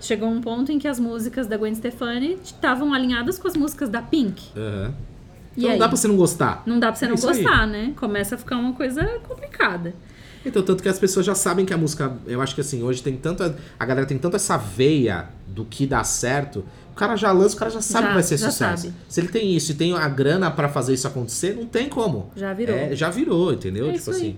[0.00, 3.88] Chegou um ponto em que as músicas da Gwen Stefani estavam alinhadas com as músicas
[3.88, 4.50] da Pink.
[5.52, 5.56] Aham.
[5.56, 5.72] E Então aí?
[5.72, 6.62] não dá pra você não gostar.
[6.66, 7.42] Não dá pra você não isso aí.
[7.42, 7.92] gostar, né?
[7.96, 9.94] Começa a ficar uma coisa complicada.
[10.44, 12.16] Então, tanto que as pessoas já sabem que a música.
[12.26, 13.42] Eu acho que assim, hoje tem tanto.
[13.78, 16.64] A, galera tem tanto essa veia do que dá certo.
[16.92, 18.82] O cara já lança, o cara já sabe Já, que vai ser sucesso.
[18.84, 18.94] sabe.
[19.08, 22.30] Se ele tem isso e tem a grana pra fazer isso acontecer, não tem como.
[22.34, 22.74] Já virou.
[22.74, 23.86] É, já virou, entendeu?
[23.90, 24.16] É tipo isso aí.
[24.16, 24.36] assim.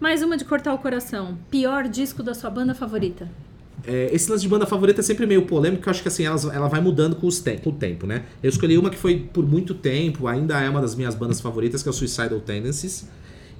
[0.00, 1.36] Mais uma de cortar o coração.
[1.50, 3.28] Pior disco da sua banda favorita.
[3.86, 6.24] É, esse lance de banda favorita é sempre meio polêmico, porque eu acho que assim,
[6.24, 8.22] elas- ela vai mudando com, os te- com o tempo, né?
[8.42, 11.82] Eu escolhi uma que foi por muito tempo, ainda é uma das minhas bandas favoritas,
[11.82, 13.06] que é o Suicidal Tendencies.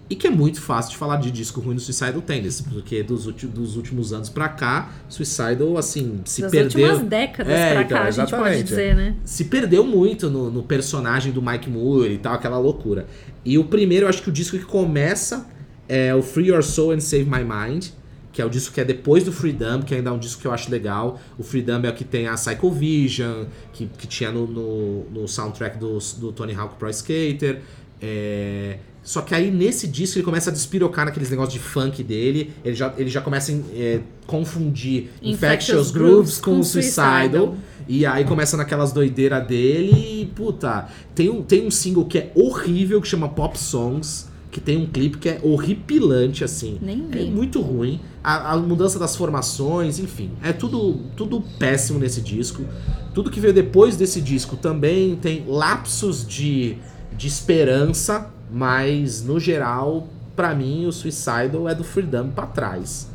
[0.09, 3.25] E que é muito fácil de falar de disco ruim do Suicidal Tendencies, porque dos,
[3.25, 6.89] dos últimos anos pra cá, Suicidal, assim, se Das perdeu.
[6.91, 9.15] últimas décadas É, pra então, cá, a gente pode exatamente, dizer, né?
[9.25, 13.07] se perdeu muito no, no personagem do Mike Moore e tal, aquela loucura.
[13.45, 15.47] E o primeiro, eu acho que o disco que começa
[15.89, 17.87] é o Free Your Soul and Save My Mind,
[18.35, 20.47] que é o disco que é depois do Freedom, que ainda é um disco que
[20.49, 21.21] eu acho legal.
[21.39, 25.29] O Freedom é o que tem a Psycho Vision, que, que tinha no, no, no
[25.29, 27.61] soundtrack do, do Tony Hawk Pro Skater.
[28.03, 32.53] É, Só que aí nesse disco ele começa a despirocar naqueles negócios de funk dele.
[32.65, 37.21] Ele já, ele já começa a é, confundir Infectious Infectious Grooves com com Suicidal.
[37.21, 37.57] Suicidal.
[37.87, 42.33] E aí começa naquelas doideiras dele e, puta, tem um, tem um single que é
[42.35, 46.79] horrível, que chama Pop Songs, que tem um clipe que é horripilante, assim.
[46.81, 47.25] Nem É vi.
[47.31, 48.01] muito ruim.
[48.23, 50.31] A, a mudança das formações, enfim.
[50.45, 52.63] É tudo, tudo péssimo nesse disco.
[53.13, 56.77] Tudo que veio depois desse disco também tem lapsos de,
[57.19, 63.09] de esperança, mas no geral, pra mim, o Suicidal é do Freedom pra trás.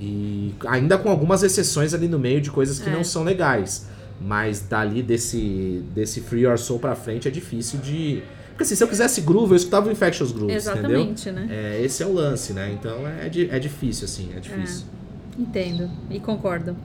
[0.00, 2.92] E ainda com algumas exceções ali no meio de coisas que É.
[2.92, 3.88] não são legais.
[4.20, 8.22] Mas dali desse, desse Free Your Soul pra frente é difícil de.
[8.58, 10.90] Porque assim, se eu quisesse groove, eu escutava o Infectious Grooves, entendeu?
[10.90, 11.46] Exatamente, né?
[11.48, 12.72] É, esse é o lance, né?
[12.72, 14.84] Então é, di- é difícil, assim, é difícil.
[15.38, 16.76] Entendo e concordo.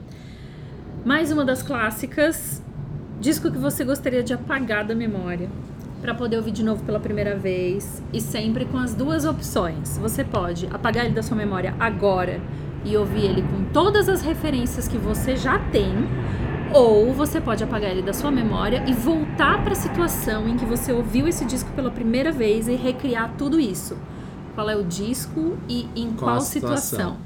[1.04, 2.62] Mais uma das clássicas.
[3.20, 5.48] Disco que você gostaria de apagar da memória.
[6.00, 8.00] Pra poder ouvir de novo pela primeira vez.
[8.12, 9.98] E sempre com as duas opções.
[9.98, 12.40] Você pode apagar ele da sua memória agora
[12.84, 15.92] e ouvir ele com todas as referências que você já tem.
[16.74, 20.92] Ou você pode apagar ele da sua memória e voltar pra situação em que você
[20.92, 23.96] ouviu esse disco pela primeira vez e recriar tudo isso.
[24.56, 27.16] Qual é o disco e em Qual qual, a situação?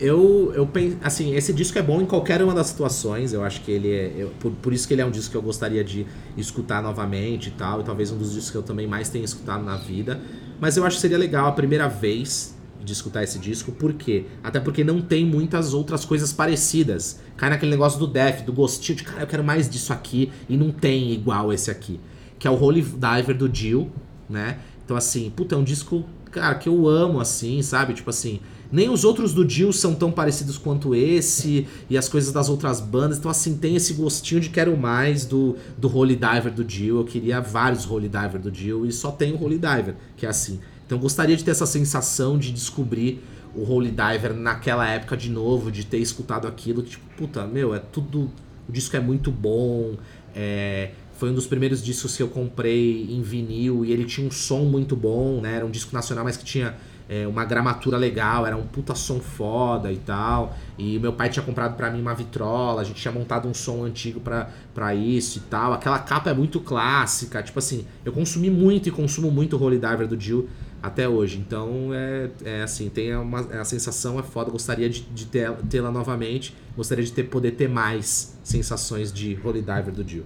[0.00, 3.32] Eu, eu penso, assim, esse disco é bom em qualquer uma das situações.
[3.32, 4.12] Eu acho que ele é.
[4.16, 7.48] eu- por, por isso que ele é um disco que eu gostaria de escutar novamente
[7.48, 7.80] e tal.
[7.80, 10.20] E talvez um dos discos que eu também mais tenha escutado na vida.
[10.60, 12.53] Mas eu acho que seria legal a primeira vez
[12.84, 13.72] de escutar esse disco.
[13.72, 14.26] Por quê?
[14.42, 17.20] Até porque não tem muitas outras coisas parecidas.
[17.36, 20.30] Cai naquele negócio do Def, do gostinho de cara, eu quero mais disso aqui.
[20.48, 21.98] E não tem igual esse aqui.
[22.38, 23.90] Que é o Holy Diver do Jill,
[24.28, 24.58] né?
[24.84, 27.94] Então, assim, puta, é um disco, cara, que eu amo, assim, sabe?
[27.94, 32.32] Tipo assim, nem os outros do Jill são tão parecidos quanto esse, e as coisas
[32.32, 33.18] das outras bandas.
[33.18, 36.98] Então, assim, tem esse gostinho de quero mais do, do Holy Diver do Jill.
[36.98, 40.28] Eu queria vários Holy Diver do Jill, e só tem o Holy Diver, que é
[40.28, 40.60] assim.
[40.86, 43.22] Então, gostaria de ter essa sensação de descobrir
[43.54, 47.74] o Holy Diver naquela época de novo, de ter escutado aquilo, que, tipo, puta, meu,
[47.74, 48.30] é tudo.
[48.68, 49.94] O disco é muito bom,
[50.34, 54.30] é, foi um dos primeiros discos que eu comprei em vinil e ele tinha um
[54.30, 55.56] som muito bom, né?
[55.56, 56.74] Era um disco nacional, mas que tinha
[57.08, 60.56] é, uma gramatura legal, era um puta som foda e tal.
[60.76, 63.84] E meu pai tinha comprado pra mim uma vitrola, a gente tinha montado um som
[63.84, 65.72] antigo pra isso e tal.
[65.72, 69.78] Aquela capa é muito clássica, tipo assim, eu consumi muito e consumo muito o Holy
[69.78, 70.48] Diver do Jill
[70.84, 71.38] até hoje.
[71.38, 75.26] Então é, é assim, tem uma a sensação é foda, gostaria de, de
[75.70, 80.24] tê-la novamente, gostaria de ter poder ter mais sensações de Holy Diver do Jill.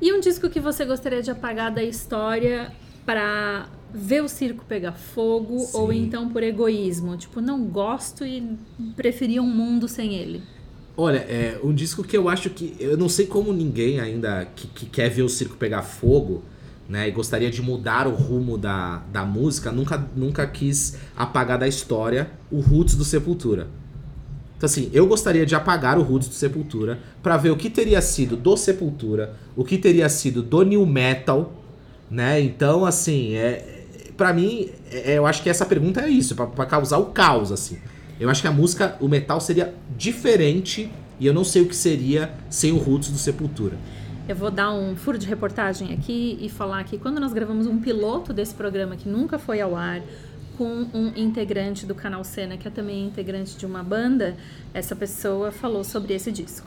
[0.00, 2.72] E um disco que você gostaria de apagar da história
[3.04, 5.76] pra ver o circo pegar fogo Sim.
[5.76, 8.56] ou então por egoísmo, tipo, não gosto e
[8.96, 10.42] preferia um mundo sem ele.
[10.96, 12.74] Olha, é um disco que eu acho que.
[12.80, 16.42] Eu não sei como ninguém ainda que, que quer ver o circo pegar fogo,
[16.88, 17.08] né?
[17.08, 22.30] E gostaria de mudar o rumo da, da música, nunca, nunca quis apagar da história
[22.50, 23.68] o Roots do Sepultura.
[24.56, 28.00] Então, assim, eu gostaria de apagar o Roots do Sepultura pra ver o que teria
[28.00, 31.52] sido do Sepultura, o que teria sido do New Metal,
[32.10, 32.40] né?
[32.40, 33.84] Então, assim, é,
[34.16, 37.78] para mim, é, eu acho que essa pergunta é isso, pra causar o caos, assim.
[38.18, 41.76] Eu acho que a música, o metal seria diferente e eu não sei o que
[41.76, 43.76] seria sem o Roots do Sepultura.
[44.28, 47.78] Eu vou dar um furo de reportagem aqui e falar que quando nós gravamos um
[47.80, 50.02] piloto desse programa que nunca foi ao ar,
[50.58, 54.36] com um integrante do canal Cena, que é também integrante de uma banda,
[54.74, 56.66] essa pessoa falou sobre esse disco.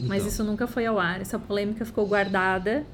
[0.00, 0.28] Mas Então.
[0.28, 1.20] isso nunca foi ao ar.
[1.20, 2.84] Essa polêmica ficou guardada.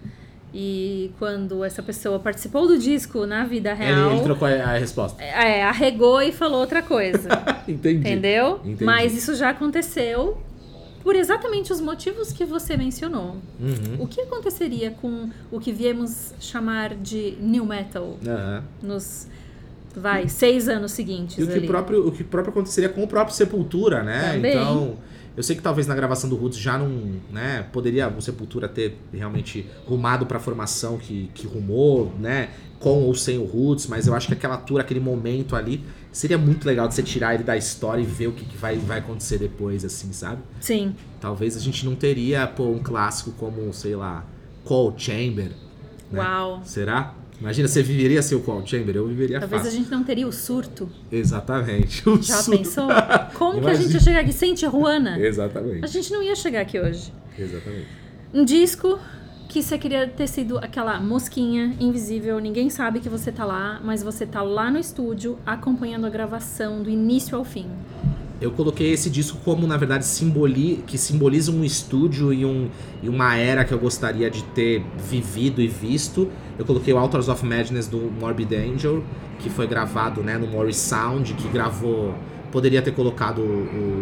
[0.53, 4.79] E quando essa pessoa participou do disco na vida Ele, real, ele trocou a, a
[4.79, 5.23] resposta.
[5.23, 7.29] é, arregou e falou outra coisa.
[7.67, 8.01] Entendi.
[8.01, 8.61] entendeu?
[8.65, 8.85] Entendi.
[8.85, 10.39] Mas isso já aconteceu
[11.03, 13.37] por exatamente os motivos que você mencionou.
[13.59, 13.97] Uhum.
[13.99, 18.65] O que aconteceria com o que viemos chamar de new metal Aham.
[18.83, 19.27] nos
[19.97, 21.67] vai seis anos seguintes E o que, ali?
[21.67, 24.35] próprio, o que próprio aconteceria com o próprio Sepultura, né?
[24.35, 24.53] Também.
[24.53, 24.97] Então,
[25.37, 26.89] eu sei que talvez na gravação do Roots já não,
[27.33, 27.67] né?
[27.73, 32.51] Poderia o Sepultura ter realmente rumado pra formação que, que rumou, né?
[32.79, 36.37] Com ou sem o Roots, mas eu acho que aquela tour, aquele momento ali, seria
[36.39, 38.99] muito legal de você tirar ele da história e ver o que, que vai, vai
[38.99, 40.43] acontecer depois, assim, sabe?
[40.61, 44.25] Sim, Talvez a gente não teria, pô, um clássico como, sei lá,
[44.65, 45.51] Cold Chamber.
[46.11, 46.19] né?
[46.21, 46.63] uau.
[46.65, 47.15] Será?
[47.41, 48.97] Imagina, você viveria seu Cold Chamber?
[48.97, 49.79] Eu viveria Talvez a fácil.
[49.81, 50.91] gente não teria o surto.
[51.11, 52.07] Exatamente.
[52.09, 52.59] O Já surto.
[52.59, 52.89] pensou?
[53.39, 53.93] Como que a gente Imagina.
[53.95, 55.15] ia chegar aqui sem Tijuana?
[55.15, 55.87] A Exatamente.
[55.89, 57.13] gente não ia chegar aqui hoje.
[57.39, 57.87] Exatamente.
[58.35, 58.99] Um disco
[59.51, 64.01] que você queria ter sido aquela mosquinha invisível, ninguém sabe que você tá lá, mas
[64.01, 67.67] você tá lá no estúdio acompanhando a gravação do início ao fim.
[68.41, 72.71] Eu coloquei esse disco como, na verdade, simboli que simboliza um estúdio e, um,
[73.03, 76.31] e uma era que eu gostaria de ter vivido e visto.
[76.57, 79.03] Eu coloquei o Authors of Madness do Morbid Angel,
[79.41, 82.15] que foi gravado né, no Morris Sound, que gravou.
[82.51, 83.43] Poderia ter colocado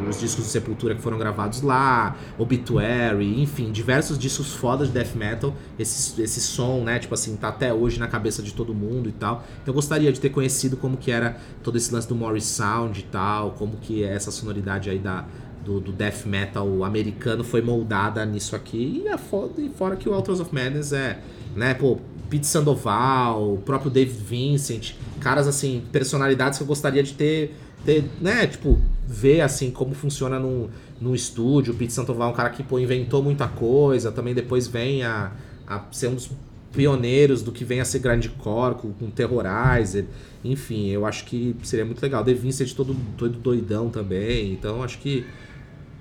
[0.09, 5.15] os discos de Sepultura que foram gravados lá, Obituary, enfim, diversos discos fodas de death
[5.15, 5.55] metal.
[5.79, 9.13] Esse, esse som, né, tipo assim, tá até hoje na cabeça de todo mundo e
[9.13, 9.45] tal.
[9.63, 12.99] Então eu gostaria de ter conhecido como que era todo esse lance do Morris Sound
[12.99, 15.25] e tal, como que é essa sonoridade aí da,
[15.65, 19.03] do, do death metal americano foi moldada nisso aqui.
[19.05, 21.21] E, é foda, e fora que o Authors of Madness é,
[21.55, 21.99] né, pô,
[22.31, 27.55] Pete Sandoval, o próprio David Vincent, caras assim, personalidades que eu gostaria de ter,
[27.85, 30.69] ter né, tipo, ver assim como funciona num,
[31.01, 31.73] num estúdio.
[31.73, 35.33] O Pete Sandoval é um cara que, pô, inventou muita coisa, também depois vem a,
[35.67, 36.31] a ser um dos
[36.73, 40.07] pioneiros do que vem a ser grindcore com, com Terrorizer.
[40.45, 42.25] Enfim, eu acho que seria muito legal.
[42.25, 44.53] The Vincent todo, todo doidão também.
[44.53, 45.27] Então acho que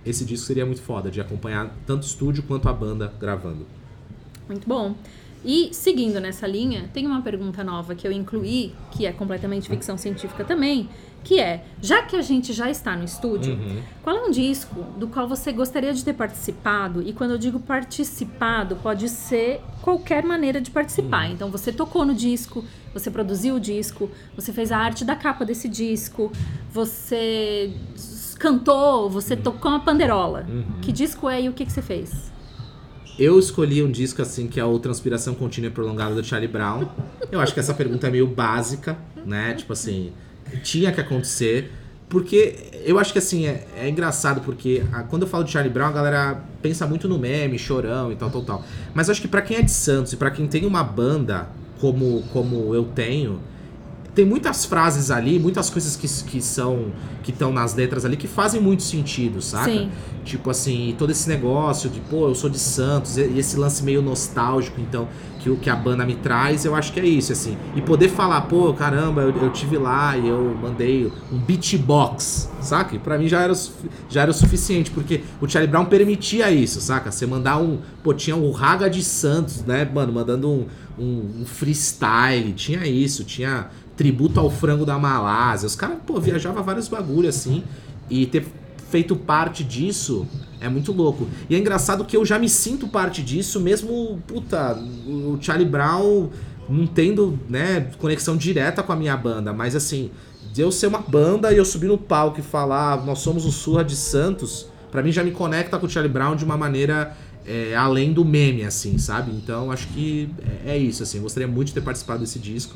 [0.06, 3.66] esse disco seria muito foda de acompanhar tanto o estúdio quanto a banda gravando.
[4.48, 4.96] Muito bom.
[5.46, 9.98] E seguindo nessa linha, tem uma pergunta nova que eu incluí, que é completamente ficção
[9.98, 10.90] científica também,
[11.24, 13.82] que é, já que a gente já está no estúdio, Uhum.
[14.02, 17.02] qual é um disco do qual você gostaria de ter participado?
[17.02, 21.30] E quando eu digo participado, pode ser qualquer maneira de participar.
[21.30, 22.64] Então você tocou no disco,
[22.94, 26.32] você produziu o disco, você fez a arte da capa desse disco,
[26.72, 27.72] você
[28.40, 30.46] cantou, você tocou uma panderola.
[30.82, 32.32] Que disco é e o que, que você fez?
[33.20, 36.88] Eu escolhi um disco assim que é o Transpiração Contínua e Prolongada do Charlie Brown.
[37.32, 38.96] Eu acho que essa pergunta é meio básica,
[39.26, 39.56] né?
[39.56, 40.14] Tipo assim,
[40.64, 41.72] tinha que acontecer.
[42.10, 45.72] Porque eu acho que assim, é, é engraçado porque ah, quando eu falo de Charlie
[45.72, 48.66] Brown, a galera pensa muito no meme, chorão e tal, tal, tal.
[48.94, 51.50] Mas acho que pra quem é de Santos e pra quem tem uma banda
[51.82, 53.42] como, como eu tenho,
[54.18, 56.92] tem muitas frases ali, muitas coisas que, que são
[57.22, 59.70] que estão nas letras ali que fazem muito sentido, saca?
[59.70, 59.92] Sim.
[60.24, 64.02] Tipo assim, todo esse negócio de, pô, eu sou de Santos, e esse lance meio
[64.02, 65.08] nostálgico, então,
[65.56, 67.58] que, que a banda me traz, eu acho que é isso, assim.
[67.76, 72.98] E poder falar, pô, caramba, eu, eu tive lá e eu mandei um beatbox, saca?
[73.00, 73.54] Pra mim já era,
[74.10, 77.12] já era o suficiente, porque o Charlie Brown permitia isso, saca?
[77.12, 77.80] Você mandar um.
[78.04, 80.66] Pô, tinha o Raga de Santos, né, mano, mandando um,
[80.98, 85.68] um, um freestyle, tinha isso, tinha tributo ao frango da Malásia.
[85.68, 87.64] Os caras, pô, viajava vários bagulho assim.
[88.10, 88.46] E ter
[88.90, 90.28] feito parte disso
[90.60, 91.28] é muito louco.
[91.50, 94.74] E é engraçado que eu já me sinto parte disso, mesmo, puta,
[95.06, 96.30] o Charlie Brown
[96.70, 100.12] não tendo, né, conexão direta com a minha banda, mas assim,
[100.52, 103.52] de eu ser uma banda e eu subir no palco e falar, nós somos o
[103.52, 107.16] Surra de Santos, pra mim já me conecta com o Charlie Brown de uma maneira
[107.46, 109.32] é, além do meme, assim, sabe?
[109.32, 110.30] Então acho que
[110.66, 112.76] é, é isso, assim, gostaria muito de ter participado desse disco.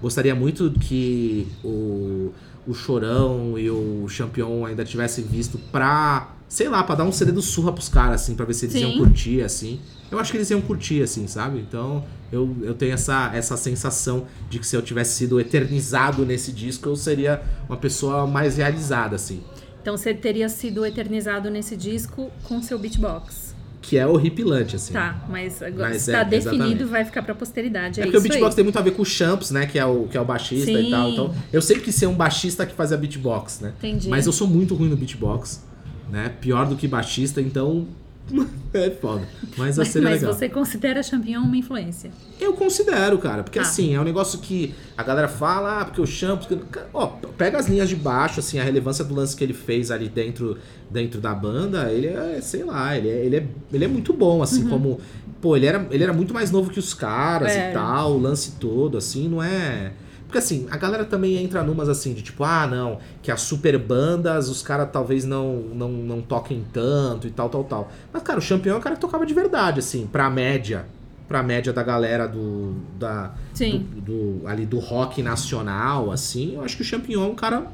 [0.00, 2.32] Gostaria muito que o,
[2.66, 7.32] o Chorão e o Champion ainda tivessem visto pra, sei lá, pra dar um CD
[7.32, 8.82] do surra pros caras, assim, pra ver se eles Sim.
[8.82, 9.80] iam curtir, assim.
[10.10, 11.58] Eu acho que eles iam curtir, assim, sabe?
[11.58, 16.52] Então eu, eu tenho essa, essa sensação de que se eu tivesse sido eternizado nesse
[16.52, 19.42] disco, eu seria uma pessoa mais realizada, assim.
[19.80, 23.41] Então você teria sido eternizado nesse disco com seu beatbox.
[23.82, 24.92] Que é horripilante, assim.
[24.92, 26.84] Tá, mas agora Mas está é, definido, exatamente.
[26.84, 28.00] vai ficar pra posteridade.
[28.00, 28.54] É, É porque o beatbox aí.
[28.56, 29.66] tem muito a ver com o Champs, né?
[29.66, 30.86] Que é o, que é o baixista Sim.
[30.86, 31.10] e tal.
[31.10, 33.72] Então, eu sempre quis ser um baixista que fazia beatbox, né?
[33.78, 34.08] Entendi.
[34.08, 35.62] Mas eu sou muito ruim no beatbox,
[36.10, 36.32] né?
[36.40, 37.86] Pior do que baixista, então
[38.72, 39.26] é foda.
[39.56, 40.34] Mas, Mas, seria mas legal.
[40.34, 42.10] você considera champignon uma influência?
[42.40, 43.62] Eu considero, cara, porque Ah.
[43.62, 46.48] assim, é um negócio que a galera fala, ah, porque o Champs.
[46.94, 47.06] Ó,
[47.36, 50.56] pega as linhas de baixo, assim, a relevância do lance que ele fez ali dentro,
[50.90, 54.42] dentro da banda, ele é, sei lá, ele é, ele é, ele é muito bom,
[54.42, 55.00] assim, como.
[55.40, 57.70] Pô, ele era, ele era muito mais novo que os caras Era.
[57.70, 59.92] e tal, o lance todo, assim, não é.
[60.32, 63.76] Porque assim, a galera também entra numas assim, de tipo, ah, não, que as super
[63.76, 67.92] bandas, os caras talvez não, não, não toquem tanto e tal, tal, tal.
[68.10, 70.86] Mas, cara, o Champion é um cara que tocava de verdade, assim, pra média.
[71.28, 72.76] Pra média da galera do.
[72.98, 73.86] Da, Sim.
[73.94, 74.00] do,
[74.40, 77.66] do- ali do rock nacional, assim, eu acho que o Champignon é um cara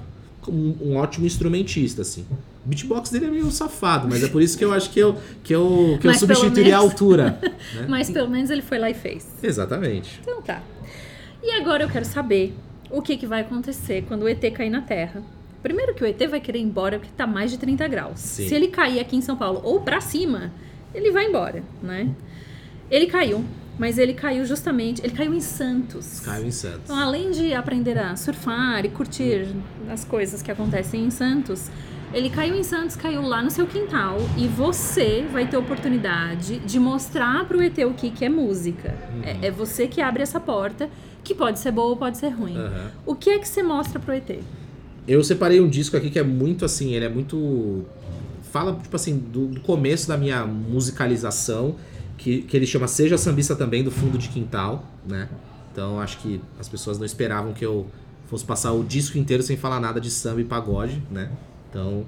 [0.48, 2.26] um, um ótimo instrumentista, assim.
[2.64, 5.14] O beatbox dele é meio safado, mas é por isso que eu acho que eu,
[5.44, 7.38] que eu, que eu Mas substituiria a menos- altura.
[7.74, 7.86] né?
[7.88, 9.26] Mas pelo menos ele foi lá e fez.
[9.42, 10.18] Exatamente.
[10.22, 10.60] Então tá.
[11.48, 12.54] E agora eu quero saber
[12.90, 15.22] o que, que vai acontecer quando o ET cair na Terra.
[15.62, 18.20] Primeiro que o ET vai querer ir embora porque tá mais de 30 graus.
[18.20, 18.46] Sim.
[18.46, 20.52] Se ele cair aqui em São Paulo ou pra cima,
[20.94, 22.14] ele vai embora, né?
[22.90, 23.42] Ele caiu,
[23.78, 26.20] mas ele caiu justamente, ele caiu em Santos.
[26.20, 26.82] Caio em Santos.
[26.84, 29.48] Então, além de aprender a surfar e curtir
[29.90, 31.70] as coisas que acontecem em Santos,
[32.12, 36.78] ele caiu em Santos, caiu lá no seu quintal e você vai ter oportunidade de
[36.78, 38.94] mostrar pro ET o que, que é música.
[39.22, 40.90] É, é você que abre essa porta,
[41.24, 42.56] que pode ser boa ou pode ser ruim.
[42.56, 42.90] Aham.
[43.06, 44.38] O que é que você mostra pro ET?
[45.06, 47.84] Eu separei um disco aqui que é muito assim, ele é muito.
[48.50, 51.76] Fala, tipo assim, do, do começo da minha musicalização,
[52.16, 55.28] que, que ele chama Seja Sambista também, do fundo de quintal, né?
[55.72, 57.86] Então acho que as pessoas não esperavam que eu
[58.26, 61.30] fosse passar o disco inteiro sem falar nada de samba e pagode, né?
[61.70, 62.04] Então,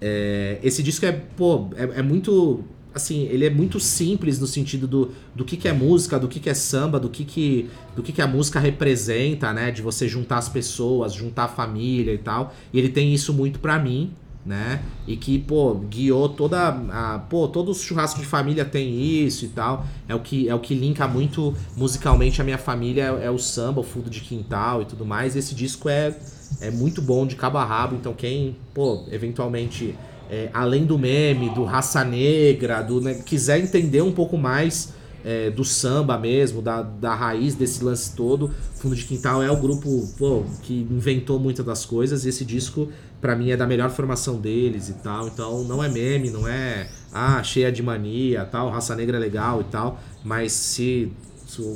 [0.00, 2.64] é, esse disco é, pô, é, é muito.
[2.94, 6.40] Assim, ele é muito simples no sentido do, do que, que é música, do que,
[6.40, 9.70] que é samba, do que, que, do que, que a música representa, né?
[9.70, 12.54] De você juntar as pessoas, juntar a família e tal.
[12.72, 14.12] E ele tem isso muito pra mim,
[14.44, 14.82] né?
[15.06, 17.18] E que, pô, guiou toda a.
[17.18, 19.86] Pô, todo churrasco de família tem isso e tal.
[20.08, 23.38] É o que, é o que linka muito musicalmente a minha família, é, é o
[23.38, 25.36] samba, o fundo de quintal e tudo mais.
[25.36, 26.16] Esse disco é,
[26.60, 29.94] é muito bom de cabo a rabo, então quem, pô, eventualmente.
[30.30, 34.92] É, além do meme, do raça negra, do né, quiser entender um pouco mais
[35.24, 39.56] é, do samba mesmo, da, da raiz desse lance todo, Fundo de Quintal é o
[39.56, 42.24] grupo pô, que inventou muitas das coisas.
[42.24, 42.88] E esse disco,
[43.20, 45.26] pra mim, é da melhor formação deles e tal.
[45.28, 49.60] Então não é meme, não é ah, cheia de mania tal, raça negra é legal
[49.60, 50.00] e tal.
[50.24, 51.12] Mas se,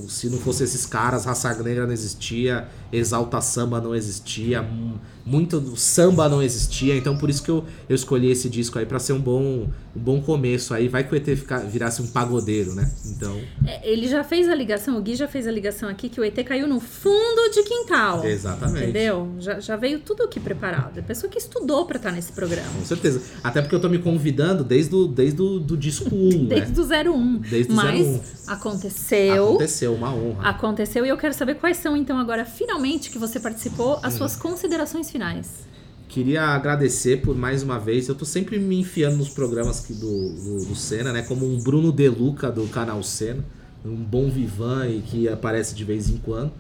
[0.09, 5.59] se, não fosse esses caras, raça negra não existia, exalta samba não existia, mu- muito
[5.61, 6.97] do samba não existia.
[6.97, 9.67] Então por isso que eu, eu escolhi esse disco aí pra ser um bom,
[9.97, 10.89] um bom começo aí.
[10.89, 12.91] Vai que o ET ficar, virasse um pagodeiro, né?
[13.07, 13.41] Então.
[13.67, 16.25] É, Ele já fez a ligação, o Gui já fez a ligação aqui que o
[16.25, 18.25] ET caiu no fundo de quintal.
[18.25, 18.85] Exatamente.
[18.85, 19.31] Entendeu?
[19.39, 20.99] Já, já veio tudo aqui preparado.
[20.99, 22.69] É pessoa que estudou pra estar nesse programa.
[22.79, 23.23] Com certeza.
[23.43, 26.61] Até porque eu tô me convidando desde o, desde o do disco 1, né?
[26.61, 27.39] Desde o 01.
[27.39, 28.21] Desde o Mas 01.
[28.49, 29.45] aconteceu.
[29.49, 30.49] Aconteceu, uma honra.
[30.51, 34.01] Aconteceu e eu quero saber quais são, então, agora, finalmente, que você participou, Hum.
[34.03, 35.65] as suas considerações finais.
[36.09, 38.09] Queria agradecer por mais uma vez.
[38.09, 41.23] Eu tô sempre me enfiando nos programas do, do, do Senna, né?
[41.23, 43.45] Como um Bruno De Luca do canal Senna.
[43.85, 46.53] Um bom vivan e que aparece de vez em quando.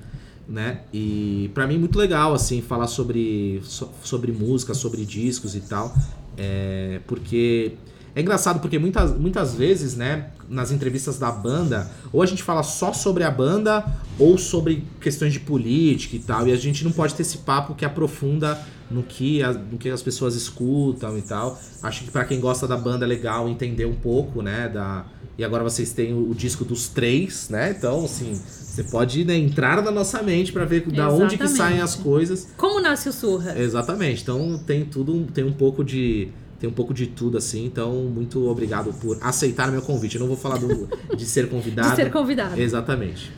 [0.48, 0.82] Né?
[0.92, 5.92] E pra mim muito legal assim falar sobre, so- sobre música, sobre discos e tal.
[6.36, 7.72] É, porque
[8.14, 12.62] é engraçado porque muitas, muitas vezes, né, nas entrevistas da banda, ou a gente fala
[12.62, 13.84] só sobre a banda
[14.18, 17.74] ou sobre questões de política e tal, e a gente não pode ter esse papo
[17.74, 18.58] que aprofunda
[18.90, 21.58] no que, a- no que as pessoas escutam e tal.
[21.82, 25.04] Acho que pra quem gosta da banda é legal entender um pouco, né, da
[25.36, 27.74] e agora vocês têm o, o disco dos três, né?
[27.76, 31.56] Então, assim, você pode né, entrar na nossa mente pra ver da onde que Exatamente.
[31.56, 32.46] saem as coisas.
[32.56, 33.58] Como nasce o Surra?
[33.58, 34.22] Exatamente.
[34.22, 36.28] Então tem tudo, tem um pouco de
[36.64, 37.66] tem um pouco de tudo assim.
[37.66, 40.14] Então muito obrigado por aceitar meu convite.
[40.16, 41.90] Eu não vou falar do- de ser convidado.
[41.90, 42.58] De ser convidado.
[42.58, 43.30] Exatamente.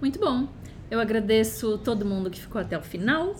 [0.00, 0.48] Muito bom.
[0.90, 3.34] Eu agradeço todo mundo que ficou até o final.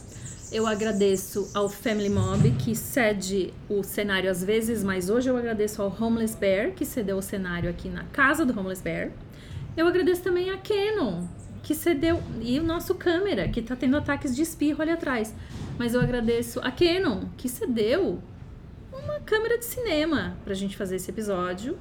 [0.52, 5.80] Eu agradeço ao Family Mob, que cede o cenário às vezes, mas hoje eu agradeço
[5.82, 9.10] ao Homeless Bear, que cedeu o cenário aqui na casa do Homeless Bear.
[9.76, 11.24] Eu agradeço também a Canon,
[11.62, 15.34] que cedeu, e o nosso câmera, que tá tendo ataques de espirro ali atrás.
[15.78, 18.18] Mas eu agradeço a Canon, que cedeu
[19.02, 21.78] uma câmera de cinema pra gente fazer esse episódio.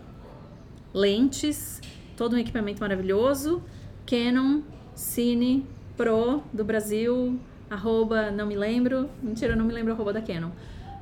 [0.93, 1.81] Lentes,
[2.15, 3.63] todo um equipamento maravilhoso.
[4.05, 4.61] Canon,
[4.93, 5.65] Cine,
[5.97, 7.39] Pro do Brasil,
[7.69, 9.09] arroba, não me lembro.
[9.21, 10.51] Mentira, não me lembro a arroba da Canon.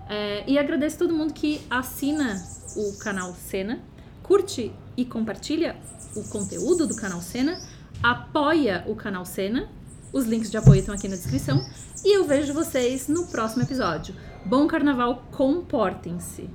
[0.10, 2.42] É, e agradeço todo mundo que assina
[2.76, 3.80] o canal Cena,
[4.22, 5.76] curte e compartilha
[6.16, 7.60] o conteúdo do canal Cena,
[8.02, 9.70] apoia o canal Cena.
[10.12, 11.66] Os links de apoio estão aqui na descrição.
[12.06, 14.14] E eu vejo vocês no próximo episódio.
[14.46, 16.50] Bom carnaval, comportem-se!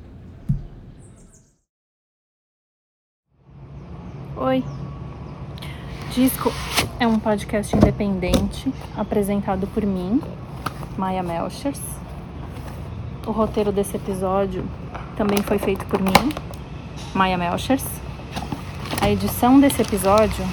[4.36, 4.62] Oi.
[6.12, 6.52] Disco
[7.00, 10.20] é um podcast independente apresentado por mim,
[10.98, 11.80] Maya Melchers.
[13.26, 14.68] O roteiro desse episódio
[15.16, 16.28] também foi feito por mim,
[17.14, 17.84] Maya Melchers.
[19.00, 20.44] A edição desse episódio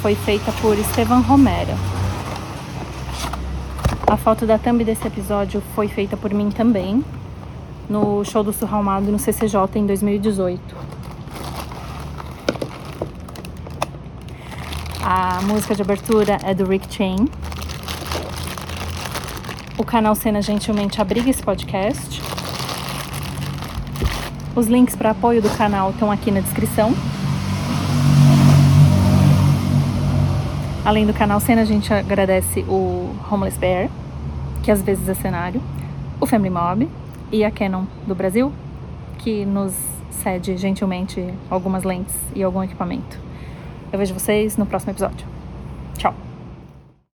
[0.00, 2.05] foi feita por Estevan Romero.
[4.08, 7.04] A foto da thumb desse episódio foi feita por mim também,
[7.88, 10.60] no show do Surralmado no CCJ em 2018.
[15.02, 17.28] A música de abertura é do Rick Chain.
[19.76, 22.22] O canal Cena gentilmente abriga esse podcast.
[24.54, 26.94] Os links para apoio do canal estão aqui na descrição.
[30.86, 33.90] Além do canal Cena, a gente agradece o Homeless Bear,
[34.62, 35.60] que às vezes é cenário,
[36.20, 36.88] o Family Mob
[37.32, 38.52] e a Canon do Brasil,
[39.18, 39.74] que nos
[40.12, 43.18] cede gentilmente algumas lentes e algum equipamento.
[43.92, 45.26] Eu vejo vocês no próximo episódio.